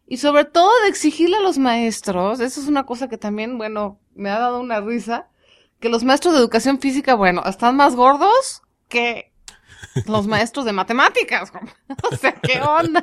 [0.07, 3.99] Y sobre todo de exigirle a los maestros, eso es una cosa que también, bueno,
[4.15, 5.29] me ha dado una risa
[5.79, 9.31] que los maestros de educación física, bueno, están más gordos que
[10.05, 11.51] los maestros de matemáticas.
[12.11, 13.01] O sea, ¿qué onda?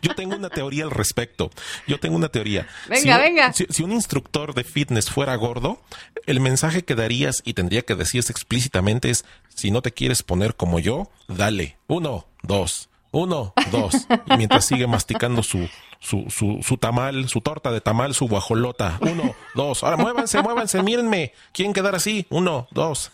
[0.00, 1.50] Yo tengo una teoría al respecto.
[1.86, 2.66] Yo tengo una teoría.
[2.88, 3.52] Venga, si un, venga.
[3.52, 5.82] Si, si, un instructor de fitness fuera gordo,
[6.26, 10.54] el mensaje que darías y tendría que decirse explícitamente es, si no te quieres poner
[10.54, 11.78] como yo, dale.
[11.88, 14.08] Uno, dos, uno, dos.
[14.26, 15.68] Y mientras sigue masticando su,
[16.00, 18.98] su, su, su tamal, su torta de tamal, su guajolota.
[19.00, 19.84] Uno, dos.
[19.84, 21.32] Ahora muévanse, muévanse, mírenme.
[21.52, 22.26] ¿Quieren quedar así?
[22.30, 23.12] Uno, dos.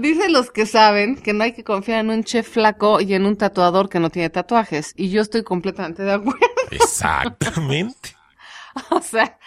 [0.00, 3.24] Dicen los que saben que no hay que confiar en un chef flaco y en
[3.24, 4.92] un tatuador que no tiene tatuajes.
[4.96, 6.40] Y yo estoy completamente de acuerdo.
[6.70, 8.14] Exactamente.
[8.90, 9.38] o sea,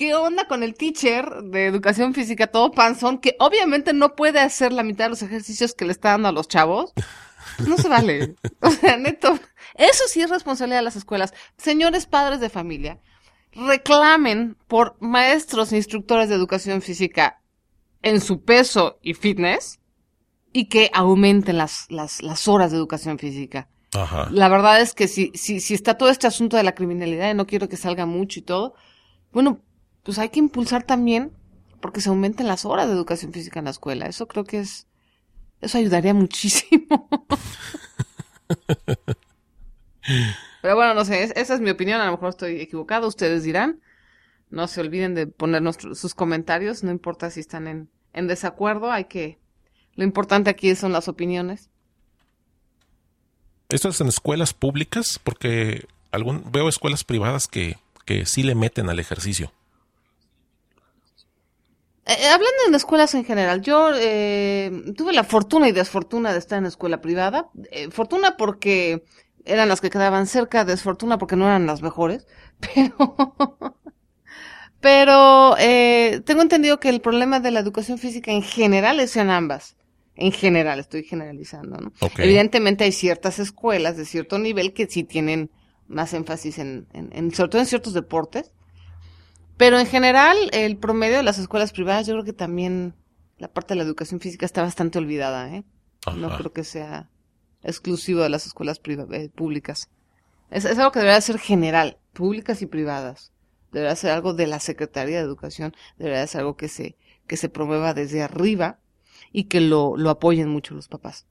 [0.00, 4.72] ¿Qué onda con el teacher de educación física todo panzón que obviamente no puede hacer
[4.72, 6.94] la mitad de los ejercicios que le está dando a los chavos?
[7.66, 8.36] No se vale.
[8.60, 9.38] O sea, neto,
[9.74, 11.34] eso sí es responsabilidad de las escuelas.
[11.56, 13.00] Señores padres de familia,
[13.52, 17.40] reclamen por maestros e instructores de educación física
[18.02, 19.80] en su peso y fitness
[20.52, 23.68] y que aumenten las, las, las horas de educación física.
[23.92, 24.28] Ajá.
[24.30, 27.34] La verdad es que si, si, si está todo este asunto de la criminalidad y
[27.34, 28.74] no quiero que salga mucho y todo,
[29.32, 29.60] bueno,
[30.02, 31.32] pues hay que impulsar también
[31.80, 34.06] porque se aumenten las horas de educación física en la escuela.
[34.06, 34.86] Eso creo que es,
[35.60, 37.08] eso ayudaría muchísimo.
[40.62, 43.80] Pero bueno, no sé, esa es mi opinión, a lo mejor estoy equivocado, ustedes dirán.
[44.50, 49.04] No se olviden de poner sus comentarios, no importa si están en, en desacuerdo, hay
[49.04, 49.38] que...
[49.94, 51.70] Lo importante aquí son las opiniones.
[53.68, 55.20] ¿Esto es en escuelas públicas?
[55.22, 59.52] Porque algún, veo escuelas privadas que, que sí le meten al ejercicio.
[62.10, 66.40] Eh, eh, hablando en escuelas en general, yo eh, tuve la fortuna y desfortuna de
[66.40, 67.50] estar en escuela privada.
[67.92, 69.04] fortuna porque
[69.44, 72.26] eran las que quedaban cerca, desfortuna porque no eran las mejores,
[72.74, 73.76] pero...
[74.80, 75.54] pero
[76.24, 79.76] tengo entendido que el problema de la educación física en general es en ambas.
[80.16, 81.92] En general, estoy generalizando, ¿no?
[82.18, 85.50] Evidentemente hay ciertas escuelas de cierto nivel que sí tienen
[85.86, 88.52] más énfasis en, en, sobre todo en ciertos deportes.
[89.60, 92.94] Pero en general, el promedio de las escuelas privadas, yo creo que también
[93.36, 95.64] la parte de la educación física está bastante olvidada, ¿eh?
[96.16, 97.10] No creo que sea
[97.62, 99.90] exclusivo de las escuelas eh, públicas.
[100.50, 103.32] Es, es, algo que debería ser general, públicas y privadas.
[103.70, 106.96] Debería ser algo de la Secretaría de Educación, debería ser algo que se,
[107.26, 108.78] que se promueva desde arriba
[109.30, 111.26] y que lo, lo apoyen mucho los papás.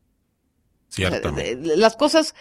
[0.89, 1.55] Ciertamente.
[1.77, 2.35] las cosas,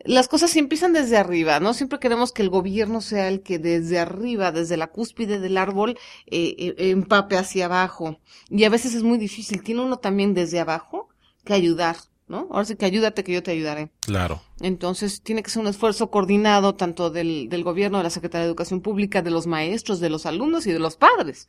[0.00, 1.72] las cosas sí empiezan desde arriba, ¿no?
[1.72, 5.98] Siempre queremos que el gobierno sea el que desde arriba, desde la cúspide del árbol,
[6.26, 8.18] eh, eh, empape hacia abajo.
[8.50, 9.62] Y a veces es muy difícil.
[9.62, 11.08] Tiene uno también desde abajo
[11.44, 11.96] que ayudar,
[12.28, 12.48] ¿no?
[12.50, 13.90] Ahora sí que ayúdate que yo te ayudaré.
[14.00, 14.42] Claro.
[14.60, 18.48] Entonces tiene que ser un esfuerzo coordinado tanto del, del gobierno, de la Secretaría de
[18.48, 21.48] Educación Pública, de los maestros, de los alumnos y de los padres.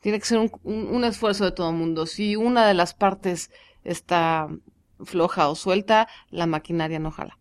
[0.00, 2.06] Tiene que ser un, un, esfuerzo de todo el mundo.
[2.06, 3.50] Si una de las partes
[3.84, 4.48] está
[5.04, 7.38] floja o suelta, la maquinaria no jala.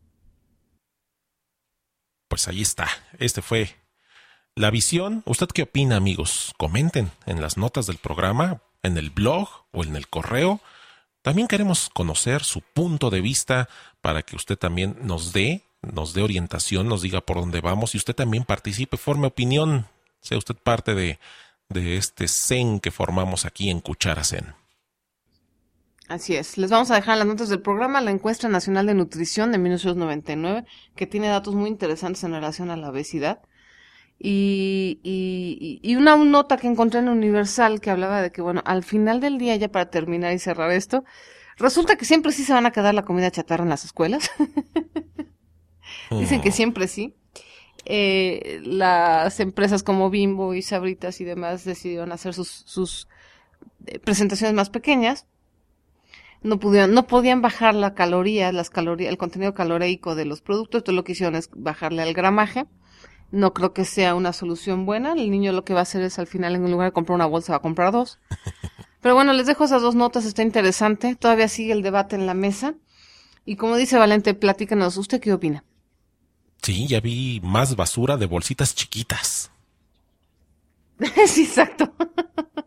[2.28, 2.88] Pues ahí está.
[3.20, 3.76] Este fue
[4.56, 5.24] la visión.
[5.26, 6.54] ¿Usted qué opina, amigos?
[6.58, 10.62] Comenten en las notas del programa, en el blog o en el correo.
[11.22, 13.70] También queremos conocer su punto de vista
[14.02, 17.98] para que usted también nos dé, nos dé orientación, nos diga por dónde vamos y
[17.98, 19.88] usted también participe, forme opinión,
[20.22, 21.20] sea usted parte de,
[21.70, 24.56] de este zen que formamos aquí en Cuchara Zen.
[26.08, 26.58] Así es.
[26.58, 29.58] Les vamos a dejar en las notas del programa la encuesta nacional de nutrición de
[29.58, 33.42] 1999, que tiene datos muy interesantes en relación a la obesidad.
[34.20, 38.84] Y, y, y una nota que encontré en Universal que hablaba de que, bueno, al
[38.84, 41.04] final del día, ya para terminar y cerrar esto,
[41.58, 44.30] resulta que siempre sí se van a quedar la comida chatarra en las escuelas.
[46.12, 46.54] Dicen que oh.
[46.54, 47.16] siempre sí
[47.86, 53.08] eh, las empresas como Bimbo y Sabritas y demás decidieron hacer sus, sus
[53.88, 55.26] eh, presentaciones más pequeñas.
[56.44, 60.80] No pudieron, no podían bajar la caloría, las calorías, el contenido caloreico de los productos,
[60.80, 62.66] entonces lo que hicieron es bajarle al gramaje.
[63.32, 65.14] No creo que sea una solución buena.
[65.14, 67.28] El niño lo que va a hacer es al final, en lugar de comprar una
[67.28, 68.20] bolsa, va a comprar dos.
[69.02, 71.16] Pero bueno, les dejo esas dos notas, está interesante.
[71.16, 72.76] Todavía sigue el debate en la mesa.
[73.46, 75.64] Y como dice Valente, platícanos, ¿usted qué opina?
[76.62, 79.52] Sí, ya vi más basura de bolsitas chiquitas.
[81.28, 81.94] sí, exacto.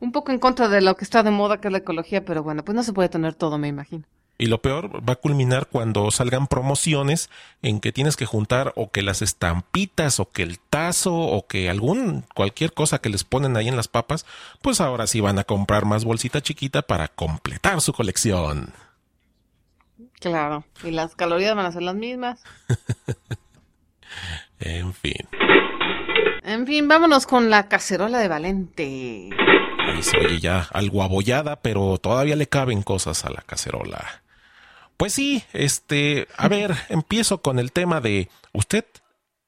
[0.00, 2.42] Un poco en contra de lo que está de moda, que es la ecología, pero
[2.42, 4.04] bueno, pues no se puede tener todo, me imagino.
[4.40, 7.28] Y lo peor va a culminar cuando salgan promociones
[7.60, 11.68] en que tienes que juntar o que las estampitas o que el tazo o que
[11.68, 14.24] algún cualquier cosa que les ponen ahí en las papas,
[14.62, 18.72] pues ahora sí van a comprar más bolsita chiquita para completar su colección.
[20.20, 22.42] Claro, y las calorías van a ser las mismas.
[24.60, 25.28] en fin.
[26.44, 29.28] En fin, vámonos con la cacerola de Valente.
[29.86, 34.22] Ahí se oye ya algo abollada, pero todavía le caben cosas a la cacerola.
[34.96, 38.84] Pues sí, este, a ver, empiezo con el tema de usted,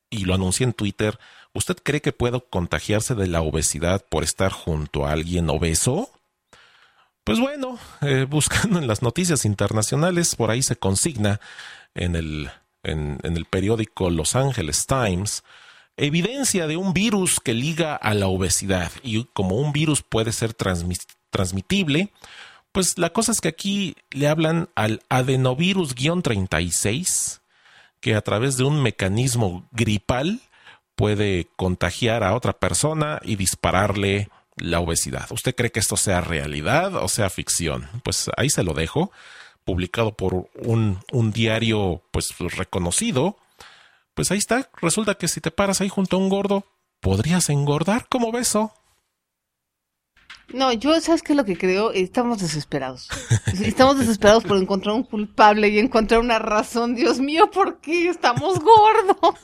[0.09, 1.19] y lo anuncié en Twitter,
[1.53, 6.11] ¿usted cree que puedo contagiarse de la obesidad por estar junto a alguien obeso?
[7.25, 11.41] Pues bueno, eh, buscando en las noticias internacionales, por ahí se consigna
[11.95, 12.51] en el,
[12.83, 15.45] en, el periódico Los Angeles Times
[15.97, 20.53] evidencia de un virus que liga a la obesidad y como un virus puede ser
[20.55, 22.13] transmitible,
[22.73, 27.41] pues la cosa es que aquí le hablan al adenovirus-36,
[28.01, 30.41] que a través de un mecanismo gripal
[30.97, 35.31] puede contagiar a otra persona y dispararle la obesidad.
[35.31, 37.89] ¿Usted cree que esto sea realidad o sea ficción?
[38.03, 39.11] Pues ahí se lo dejo,
[39.65, 43.37] publicado por un, un diario pues reconocido.
[44.15, 46.67] Pues ahí está, resulta que si te paras ahí junto a un gordo,
[47.01, 48.73] podrías engordar como beso.
[50.53, 51.93] No, yo, ¿sabes qué es lo que creo?
[51.93, 53.09] Estamos desesperados.
[53.65, 56.95] Estamos desesperados por encontrar un culpable y encontrar una razón.
[56.95, 59.35] Dios mío, ¿por qué estamos gordos?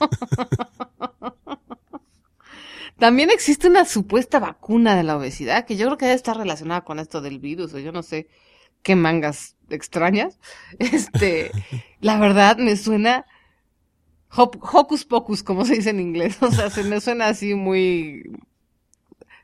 [2.98, 6.82] También existe una supuesta vacuna de la obesidad que yo creo que debe estar relacionada
[6.82, 8.28] con esto del virus o yo no sé
[8.82, 10.38] qué mangas extrañas.
[10.78, 11.52] Este,
[12.00, 13.24] la verdad me suena
[14.30, 16.38] hocus pocus, como se dice en inglés.
[16.42, 18.22] O sea, se me suena así muy...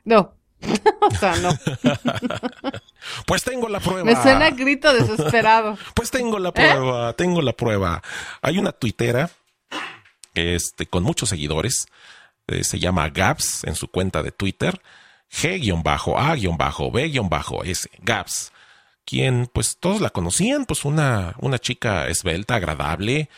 [0.03, 0.35] No,
[1.01, 1.51] o sea, no.
[3.27, 4.03] Pues tengo la prueba.
[4.03, 5.77] Me suena grito desesperado.
[5.93, 8.01] Pues tengo la prueba, tengo la prueba.
[8.41, 9.29] Hay una tuitera
[10.33, 11.85] este, con muchos seguidores.
[12.47, 14.81] Eh, se llama Gaps en su cuenta de Twitter.
[15.31, 15.69] G-A-B-S.
[17.99, 18.51] Gaps.
[19.05, 23.29] Quien, pues todos la conocían, pues una, una chica esbelta, agradable,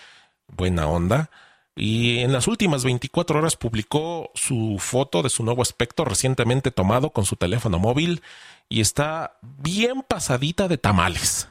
[0.48, 1.30] buena onda
[1.78, 7.12] y en las últimas 24 horas publicó su foto de su nuevo aspecto recientemente tomado
[7.12, 8.24] con su teléfono móvil
[8.68, 11.50] y está bien pasadita de tamales.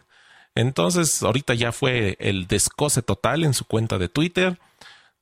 [0.56, 4.58] Entonces, ahorita ya fue el descoce total en su cuenta de Twitter.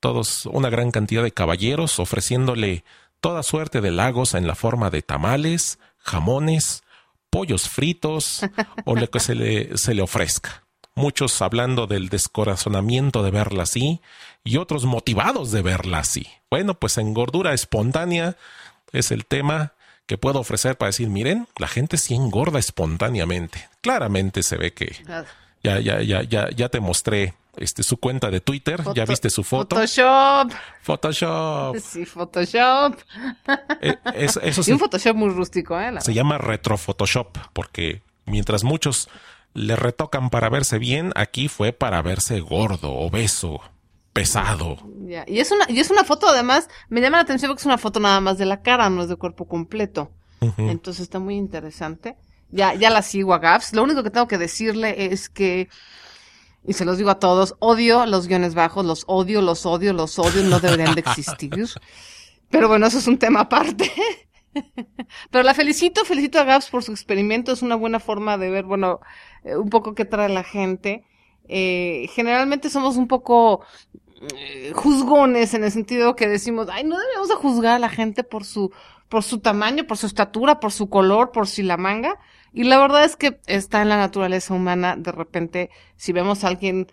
[0.01, 2.83] Todos, una gran cantidad de caballeros ofreciéndole
[3.21, 6.83] toda suerte de lagos en la forma de tamales, jamones,
[7.29, 8.41] pollos fritos
[8.87, 10.64] o lo que se le, se le ofrezca
[10.95, 14.01] muchos hablando del descorazonamiento de verla así
[14.45, 16.27] y otros motivados de verla así.
[16.51, 18.37] Bueno, pues engordura espontánea
[18.93, 19.73] es el tema
[20.07, 23.69] que puedo ofrecer para decir, miren, la gente sí engorda espontáneamente.
[23.81, 24.97] Claramente se ve que
[25.63, 29.45] ya, ya, ya, ya, ya te mostré este, su cuenta de Twitter, ya viste su
[29.45, 29.77] foto.
[29.77, 30.53] Photoshop.
[30.83, 31.77] Photoshop.
[31.79, 32.99] Sí, Photoshop.
[33.81, 35.93] Eh, eso, sí, un Photoshop muy rústico, ¿eh?
[36.01, 39.09] se llama retro Photoshop, porque mientras muchos
[39.55, 43.61] le retocan para verse bien, aquí fue para verse gordo, obeso,
[44.13, 44.77] pesado.
[45.27, 47.79] Y es una, y es una foto además, me llama la atención porque es una
[47.79, 50.11] foto nada más de la cara, no es de cuerpo completo.
[50.59, 52.17] Entonces está muy interesante.
[52.51, 53.73] Ya, ya la sigo a Gaps.
[53.73, 55.71] Lo único que tengo que decirle es que,
[56.67, 60.19] y se los digo a todos, odio los guiones bajos, los odio, los odio, los
[60.19, 61.51] odio, no deberían de existir.
[62.51, 63.91] Pero bueno, eso es un tema aparte.
[65.31, 68.65] Pero la felicito, felicito a Gaps por su experimento, es una buena forma de ver,
[68.65, 69.01] bueno,
[69.45, 71.05] un poco qué trae la gente.
[71.49, 73.65] Eh, generalmente somos un poco
[74.35, 78.25] eh, juzgones en el sentido que decimos, ay, no debemos a juzgar a la gente
[78.25, 78.73] por su,
[79.09, 82.19] por su tamaño, por su estatura, por su color, por si la manga.
[82.53, 86.49] Y la verdad es que está en la naturaleza humana, de repente, si vemos a
[86.49, 86.87] alguien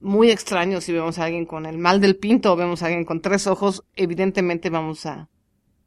[0.00, 3.04] muy extraño, si vemos a alguien con el mal del pinto o vemos a alguien
[3.04, 5.28] con tres ojos, evidentemente vamos a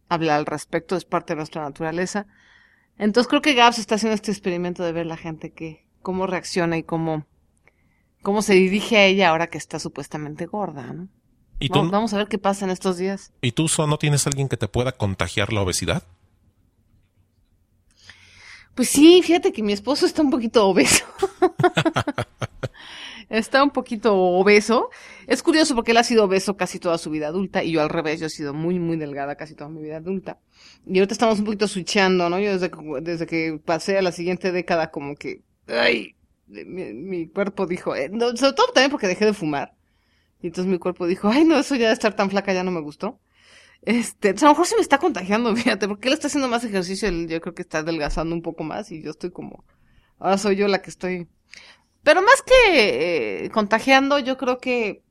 [0.10, 2.28] hablar al respecto, es parte de nuestra naturaleza.
[2.97, 6.78] Entonces creo que Gabs está haciendo este experimento de ver la gente que, cómo reacciona
[6.78, 7.26] y cómo,
[8.22, 11.08] cómo se dirige a ella ahora que está supuestamente gorda, ¿no?
[11.60, 13.34] ¿Y tú, vamos, a ver qué pasa en estos días.
[13.39, 16.02] ¿Y tú, no tienes alguien que te pueda contagiar la obesidad?
[18.74, 21.06] Pues sí, fíjate que mi esposo está un poquito obeso.
[23.30, 24.89] está un poquito obeso.
[25.28, 27.89] Es curioso porque él ha sido obeso casi toda su vida adulta y yo al
[27.89, 30.39] revés, yo he sido muy, muy delgada casi toda mi vida adulta.
[30.88, 32.39] Y ahorita estamos un poquito switchando, ¿no?
[32.39, 32.72] Yo desde,
[33.02, 36.15] desde que pasé a la siguiente década como que, ay,
[36.47, 39.74] mi, cuerpo dijo, eh, sobre todo también porque dejé de fumar.
[40.41, 42.72] Y entonces mi cuerpo dijo, ay, no, eso ya de estar tan flaca ya no
[42.72, 43.19] me gustó.
[43.84, 47.09] Este, a lo mejor se me está contagiando, fíjate, porque él está haciendo más ejercicio,
[47.09, 49.65] yo creo que está adelgazando un poco más y yo estoy como,
[50.19, 51.28] ahora soy yo la que estoy
[52.03, 55.03] pero más que eh, contagiando, yo creo que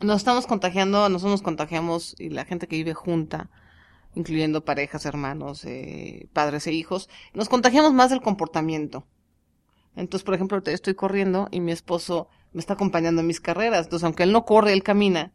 [0.00, 3.50] nos estamos contagiando, nosotros nos contagiamos y la gente que vive junta,
[4.14, 9.06] incluyendo parejas, hermanos, eh, padres e hijos, nos contagiamos más del comportamiento.
[9.98, 13.86] Entonces, por ejemplo, estoy corriendo y mi esposo me está acompañando en mis carreras.
[13.86, 15.32] Entonces, aunque él no corre, él camina.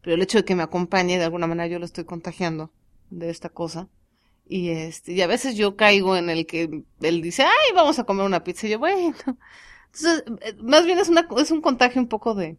[0.00, 2.72] Pero el hecho de que me acompañe, de alguna manera yo lo estoy contagiando
[3.10, 3.88] de esta cosa.
[4.48, 8.04] Y este, y a veces yo caigo en el que él dice, ay, vamos a
[8.04, 8.66] comer una pizza.
[8.66, 9.14] Y yo, bueno,
[9.86, 12.56] entonces, eh, más bien es, una, es un contagio un poco de,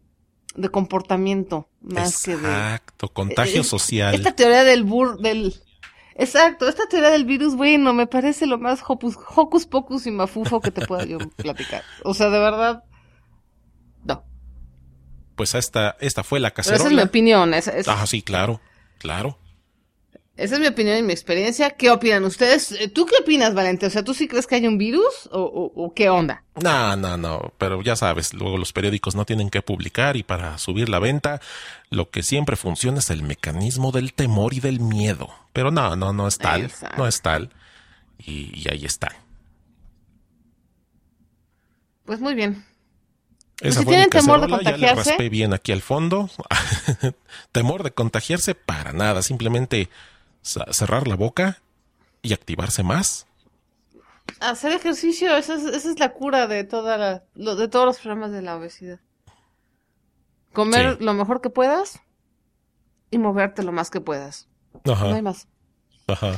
[0.54, 2.48] de comportamiento, más que de...
[2.48, 4.14] Exacto, contagio social.
[4.14, 5.54] Esta teoría del bur, del...
[6.18, 10.72] Exacto, esta teoría del virus, bueno, me parece lo más hocus, pocus y mafufo que
[10.72, 11.84] te pueda yo platicar.
[12.02, 12.82] O sea, de verdad,
[14.04, 14.24] no.
[15.36, 16.80] Pues esta, esta fue la cacerola.
[16.82, 17.54] esa es mi opinión.
[17.54, 18.60] Esa, Ah, sí, claro,
[18.98, 19.38] claro.
[20.38, 21.70] Esa es mi opinión y mi experiencia.
[21.70, 22.70] ¿Qué opinan ustedes?
[22.70, 23.86] Eh, ¿Tú qué opinas, Valente?
[23.86, 26.44] O sea, ¿tú sí crees que hay un virus o, o, qué onda?
[26.62, 27.52] No, no, no.
[27.58, 31.40] Pero ya sabes, luego los periódicos no tienen que publicar y para subir la venta,
[31.90, 35.28] lo que siempre funciona es el mecanismo del temor y del miedo.
[35.52, 36.70] Pero no, no, no es tal.
[36.96, 37.50] No es tal.
[38.24, 39.16] Y, y ahí está.
[42.04, 42.64] Pues muy bien.
[43.60, 44.80] Pues si tienen temor de contagiarse.
[44.80, 46.30] Ya le raspé bien aquí al fondo.
[47.50, 49.22] temor de contagiarse para nada.
[49.22, 49.88] Simplemente
[50.70, 51.60] cerrar la boca
[52.22, 53.26] y activarse más.
[54.40, 59.00] Hacer ejercicio, esa es, la cura de, toda de todos los problemas de la obesidad.
[60.52, 62.00] Comer lo mejor que puedas
[63.10, 64.48] y moverte lo más que puedas.
[64.84, 65.46] No hay más.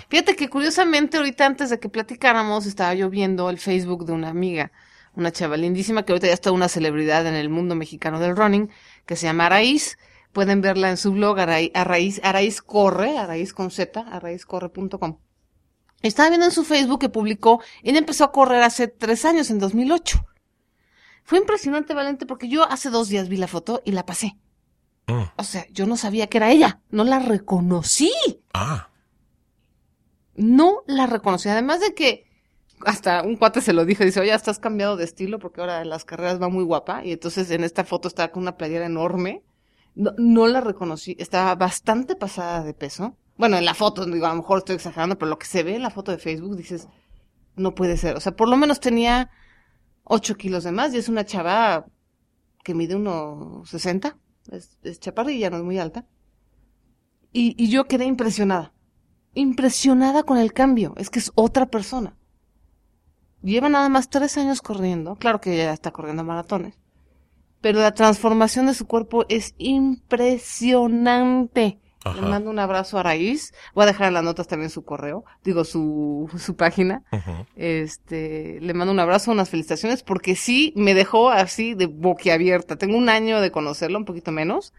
[0.08, 4.28] Fíjate que curiosamente ahorita antes de que platicáramos estaba yo viendo el Facebook de una
[4.28, 4.72] amiga,
[5.14, 8.70] una chava lindísima que ahorita ya está una celebridad en el mundo mexicano del running,
[9.06, 9.96] que se llama Araíz
[10.32, 14.20] Pueden verla en su blog, a, raíz, a raíz corre, a raíz con Z, a
[14.20, 15.18] raízcorre.com.
[16.02, 19.58] Estaba viendo en su Facebook que publicó, él empezó a correr hace tres años, en
[19.58, 20.24] 2008.
[21.24, 24.36] Fue impresionante, Valente, porque yo hace dos días vi la foto y la pasé.
[25.06, 25.22] Mm.
[25.36, 28.12] O sea, yo no sabía que era ella, no la reconocí.
[28.54, 28.88] Ah.
[30.36, 32.24] No la reconocí, además de que
[32.86, 35.90] hasta un cuate se lo dijo, dice, oye, estás cambiado de estilo porque ahora en
[35.90, 37.04] las carreras va muy guapa.
[37.04, 39.42] Y entonces en esta foto estaba con una playera enorme
[39.94, 43.16] no, la reconocí, estaba bastante pasada de peso.
[43.36, 45.82] Bueno, en la foto, a lo mejor estoy exagerando, pero lo que se ve en
[45.82, 46.88] la foto de Facebook dices,
[47.56, 48.16] no puede ser.
[48.16, 49.30] O sea, por lo menos tenía
[50.04, 51.86] 8 kilos de más y es una chava
[52.62, 54.16] que mide unos 60.
[54.52, 56.06] Es, es chaparrilla, no es muy alta.
[57.32, 58.72] Y, y yo quedé impresionada.
[59.34, 60.94] Impresionada con el cambio.
[60.96, 62.16] Es que es otra persona.
[63.42, 65.16] Lleva nada más tres años corriendo.
[65.16, 66.79] Claro que ella está corriendo maratones
[67.60, 71.78] pero la transformación de su cuerpo es impresionante.
[72.02, 73.52] Le mando un abrazo a Raíz.
[73.74, 77.02] Voy a dejar en las notas también su correo, digo su, su página.
[77.56, 82.76] Este, le mando un abrazo, unas felicitaciones, porque sí me dejó así de boquiabierta.
[82.76, 84.72] Tengo un año de conocerlo, un poquito menos.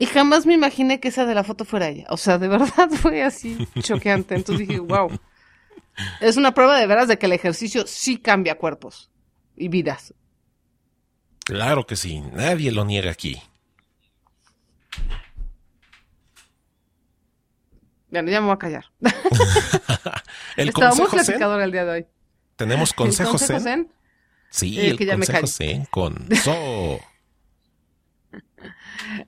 [0.00, 2.06] Y jamás me imaginé que esa de la foto fuera ella.
[2.10, 4.34] O sea, de verdad fue así choqueante.
[4.34, 5.10] Entonces dije, wow.
[6.20, 9.10] Es una prueba de veras de que el ejercicio sí cambia cuerpos
[9.56, 10.14] y vidas.
[11.48, 13.40] Claro que sí, nadie lo niega aquí.
[18.10, 18.84] Bueno, ya me voy a callar.
[20.58, 22.06] el Estaba muy platicador el día de hoy.
[22.56, 23.92] ¿Tenemos consejos ¿El consejo zen?
[24.50, 27.00] Sí, el consejo zen con So.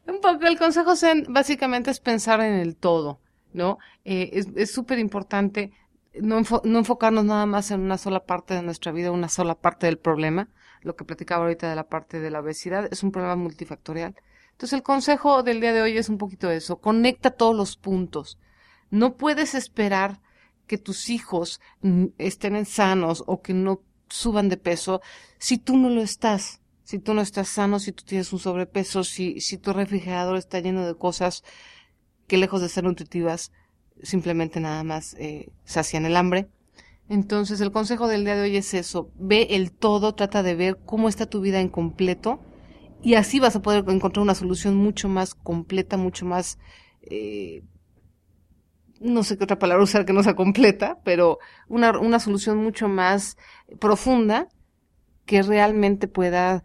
[0.07, 3.19] Un poco, el consejo zen básicamente es pensar en el todo,
[3.55, 3.79] ¿no?
[4.05, 5.73] Eh, es súper importante
[6.15, 9.87] no, no enfocarnos nada más en una sola parte de nuestra vida, una sola parte
[9.87, 10.49] del problema,
[10.83, 14.15] lo que platicaba ahorita de la parte de la obesidad, es un problema multifactorial.
[14.53, 18.39] Entonces el consejo del día de hoy es un poquito eso, conecta todos los puntos.
[18.91, 20.21] No puedes esperar
[20.67, 21.61] que tus hijos
[22.19, 25.01] estén sanos o que no suban de peso
[25.39, 26.61] si tú no lo estás.
[26.85, 30.59] Si tú no estás sano, si tú tienes un sobrepeso, si, si tu refrigerador está
[30.59, 31.45] lleno de cosas
[32.27, 33.53] que lejos de ser nutritivas,
[34.03, 36.49] simplemente nada más eh, sacian el hambre.
[37.11, 39.11] Entonces, el consejo del día de hoy es eso.
[39.19, 42.39] Ve el todo, trata de ver cómo está tu vida en completo
[43.03, 46.61] y así vas a poder encontrar una solución mucho más completa, mucho más...
[47.03, 47.65] Eh,
[49.01, 52.87] no sé qué otra palabra usar que no sea completa, pero una, una solución mucho
[52.87, 53.37] más
[53.81, 54.47] profunda
[55.27, 56.63] que realmente pueda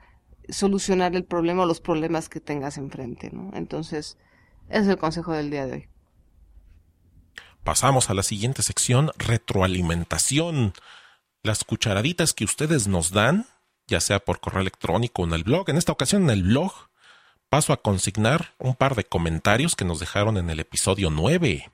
[0.49, 3.49] solucionar el problema o los problemas que tengas enfrente, ¿no?
[3.55, 4.19] Entonces,
[4.69, 5.89] ese es el consejo del día de hoy.
[7.65, 10.75] Pasamos a la siguiente sección, retroalimentación.
[11.41, 13.47] Las cucharaditas que ustedes nos dan,
[13.87, 16.71] ya sea por correo electrónico o en el blog, en esta ocasión en el blog,
[17.49, 21.71] paso a consignar un par de comentarios que nos dejaron en el episodio 9.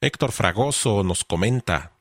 [0.00, 1.92] Héctor Fragoso nos comenta,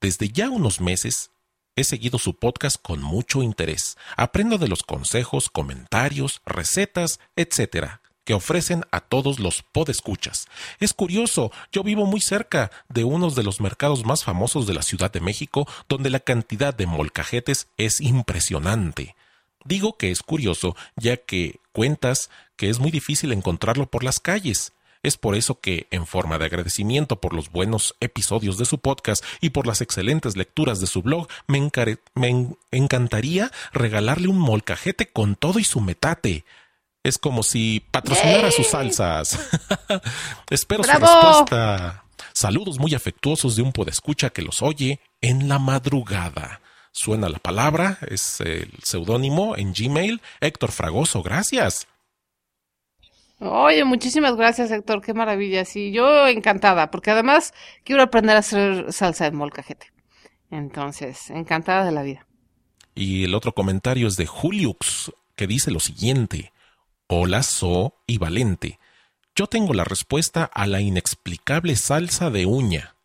[0.00, 1.30] desde ya unos meses
[1.76, 3.98] he seguido su podcast con mucho interés.
[4.16, 10.48] Aprendo de los consejos, comentarios, recetas, etc que ofrecen a todos los podescuchas.
[10.80, 14.82] Es curioso, yo vivo muy cerca de uno de los mercados más famosos de la
[14.82, 19.16] Ciudad de México, donde la cantidad de molcajetes es impresionante.
[19.64, 24.74] Digo que es curioso, ya que cuentas que es muy difícil encontrarlo por las calles.
[25.02, 29.24] Es por eso que, en forma de agradecimiento por los buenos episodios de su podcast
[29.40, 31.70] y por las excelentes lecturas de su blog, me,
[32.14, 36.44] me encantaría regalarle un molcajete con todo y su metate.
[37.08, 39.48] Es como si patrocinara sus salsas.
[40.50, 42.04] Espero su respuesta.
[42.34, 46.60] Saludos muy afectuosos de un podescucha que los oye en la madrugada.
[46.92, 50.20] Suena la palabra, es el seudónimo en Gmail.
[50.42, 51.86] Héctor Fragoso, gracias.
[53.40, 55.00] Oye, muchísimas gracias, Héctor.
[55.00, 55.64] Qué maravilla.
[55.64, 57.54] Sí, yo encantada, porque además
[57.84, 59.86] quiero aprender a hacer salsa de molcajete.
[60.50, 62.26] Entonces, encantada de la vida.
[62.94, 66.52] Y el otro comentario es de Juliux, que dice lo siguiente.
[67.10, 68.78] Hola, So y Valente.
[69.34, 72.96] Yo tengo la respuesta a la inexplicable salsa de uña.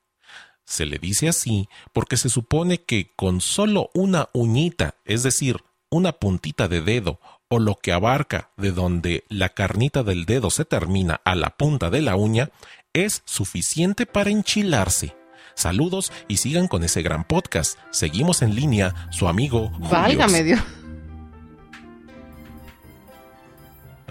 [0.66, 6.12] Se le dice así porque se supone que con solo una uñita, es decir, una
[6.12, 11.22] puntita de dedo o lo que abarca de donde la carnita del dedo se termina
[11.24, 12.52] a la punta de la uña,
[12.92, 15.16] es suficiente para enchilarse.
[15.56, 17.78] Saludos y sigan con ese gran podcast.
[17.92, 19.72] Seguimos en línea, su amigo.
[19.80, 20.60] Válgame Dios.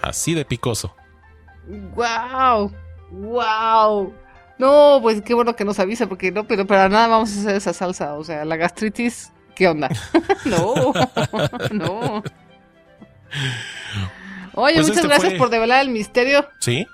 [0.03, 0.93] Así de picoso.
[1.95, 2.73] ¡Wow!
[3.09, 4.13] ¡Wow!
[4.59, 7.55] No, pues qué bueno que nos avisa, porque no, pero para nada vamos a hacer
[7.55, 8.15] esa salsa.
[8.15, 9.89] O sea, la gastritis, ¿qué onda?
[10.45, 10.93] no,
[11.71, 12.23] no.
[14.55, 16.49] Oye, pues muchas este gracias por develar el misterio.
[16.59, 16.85] Sí.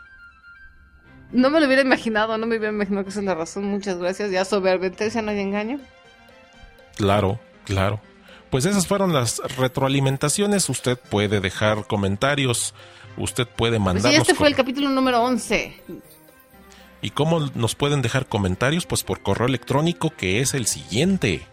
[1.32, 3.66] No me lo hubiera imaginado, no me hubiera imaginado que esa es la razón.
[3.66, 4.30] Muchas gracias.
[4.30, 4.92] Ya soberbia,
[5.24, 5.80] no hay engaño.
[6.96, 8.02] Claro, claro.
[8.52, 10.70] Pues esas fueron las retroalimentaciones.
[10.70, 12.76] Usted puede dejar comentarios
[13.20, 14.14] Usted puede pues mandarnos.
[14.14, 15.76] sí, este fue el capítulo número 11.
[17.02, 18.86] ¿Y cómo nos pueden dejar comentarios?
[18.86, 21.46] Pues por correo electrónico que es el siguiente.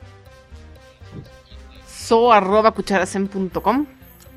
[1.89, 3.87] so arroba cucharacen.com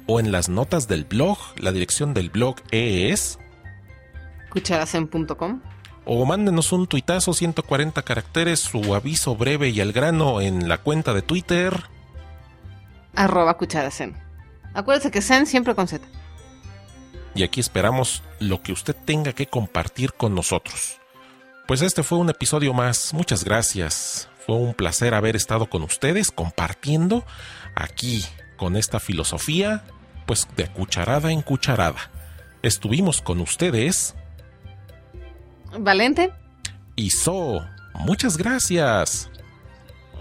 [0.07, 3.39] O en las notas del blog, la dirección del blog es
[4.49, 5.61] cucharacen.com
[6.05, 11.13] o mándenos un tuitazo 140 caracteres, su aviso breve y al grano en la cuenta
[11.13, 11.83] de Twitter.
[13.15, 14.17] Arroba cucharacen.
[14.73, 16.07] Acuérdese que Zen siempre con Z
[17.35, 20.99] y aquí esperamos lo que usted tenga que compartir con nosotros.
[21.67, 24.29] Pues este fue un episodio más, muchas gracias.
[24.45, 27.23] Fue un placer haber estado con ustedes compartiendo
[27.75, 28.25] aquí
[28.57, 29.83] con esta filosofía,
[30.25, 32.11] pues de cucharada en cucharada.
[32.61, 34.15] Estuvimos con ustedes.
[35.77, 36.33] Valente.
[36.95, 37.63] Y So,
[37.93, 39.29] muchas gracias.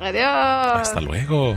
[0.00, 0.82] Adiós.
[0.82, 1.56] Hasta luego.